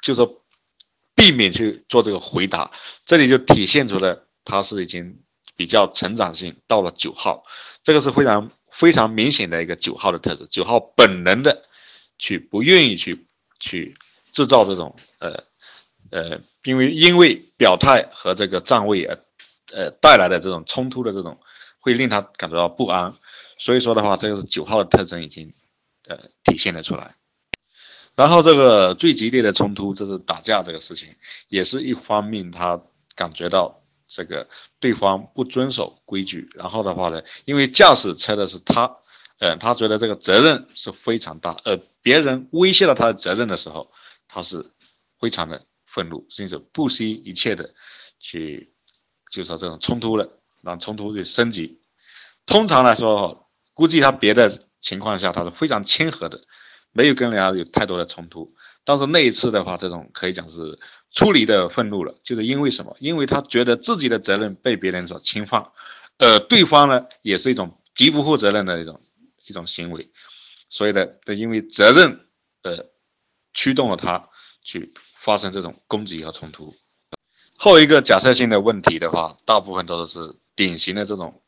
[0.03, 0.43] 就是说
[1.15, 2.71] 避免去做这个回答，
[3.07, 5.21] 这里就体现出了他是已经
[5.57, 7.43] 比较成长性到了九号，
[7.83, 11.65] 这个是非常非常明显的一个九号的特质，九号本能的
[12.19, 13.28] 去不愿意去
[13.59, 13.97] 去
[14.33, 15.45] 制造这种呃
[16.11, 19.19] 呃，因为因为表态和这个站位而
[19.73, 21.39] 呃带来的这种冲突的这种
[21.81, 23.15] 会令他感觉到不安，
[23.59, 25.53] 所以说的话，这个是九号的特征已经
[26.07, 27.15] 呃体现了出来。
[28.15, 31.15] 然后这个最激烈的冲突就是打架这个事情，
[31.49, 32.81] 也是一方面他
[33.15, 34.49] 感觉到这个
[34.81, 38.97] 对方不遵守规矩，然后的话呢，因为驾驶车的是他，
[39.39, 41.79] 呃，他觉得这个责任是非常大，而
[42.09, 43.93] 别人威胁了他的责任的时候，
[44.29, 44.65] 他是
[45.21, 47.75] 非常的愤怒，甚至不惜一切的
[48.19, 48.73] 去，
[49.31, 50.31] 就说这种冲突了，
[50.63, 51.83] 让冲突去升级。
[52.47, 56.41] 通常来说，估计他别的情况下他是非常谦和的。
[56.93, 58.55] 没有跟人家有太多的冲突，
[58.87, 60.79] 但是那一次的话，这种可以讲是
[61.13, 62.97] 出离的愤怒了，就是因为什么？
[63.01, 65.67] 因为他觉得自己的责任被别人所侵犯，
[66.17, 69.03] 呃，对方呢也是一种极不负责任的一种
[69.47, 70.09] 一种行为，
[70.71, 71.07] 所以呢，
[71.37, 72.27] 因为责任
[72.63, 72.87] 呃
[73.55, 74.29] 驱动了他
[74.63, 74.93] 去
[75.23, 76.75] 发生这种攻击和冲突。
[77.57, 81.43] 后一个假设性的问题的话，大部分都是典型的这种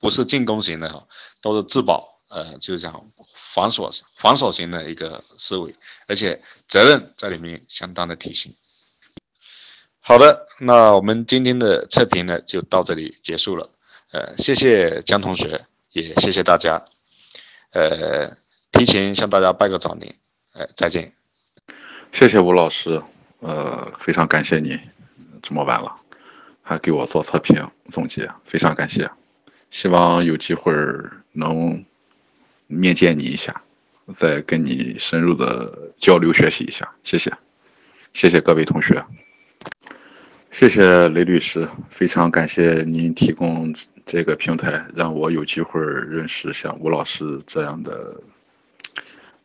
[0.00, 1.06] 不是进攻型的哈，
[1.42, 3.10] 都是自保，呃，就是讲。
[3.54, 5.76] 防守防守型的一个思维，
[6.08, 8.52] 而且责任在里面相当的体现。
[10.00, 13.70] 好的，那我们今天的测评呢就到这里结束了。
[14.10, 16.84] 呃，谢谢江同学，也谢谢大家。
[17.70, 18.36] 呃，
[18.74, 20.14] 提前向大家拜个早年。
[20.52, 21.12] 哎，再见。
[22.12, 23.02] 谢谢吴老师，
[23.40, 24.78] 呃，非常感谢你
[25.42, 25.90] 这么晚了
[26.62, 29.10] 还给我做测评总结，非常感谢。
[29.70, 30.72] 希望有机会
[31.32, 31.84] 能。
[32.66, 33.62] 面见你一下，
[34.18, 37.30] 再跟你深入的交流学习一下，谢谢，
[38.14, 39.04] 谢谢各位同学，
[40.50, 43.72] 谢谢雷律师，非常感谢您提供
[44.06, 48.18] 这个平台，让我有机会认识像吴老师这样的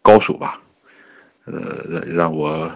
[0.02, 0.62] 高手吧，
[1.46, 2.72] 呃，让让我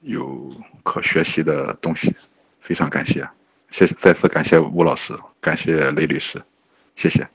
[0.00, 0.50] 有
[0.82, 2.14] 可学习的东西，
[2.60, 3.28] 非常感谢，
[3.70, 6.42] 谢谢，再次感谢吴老师，感谢雷律师，
[6.94, 7.26] 谢谢。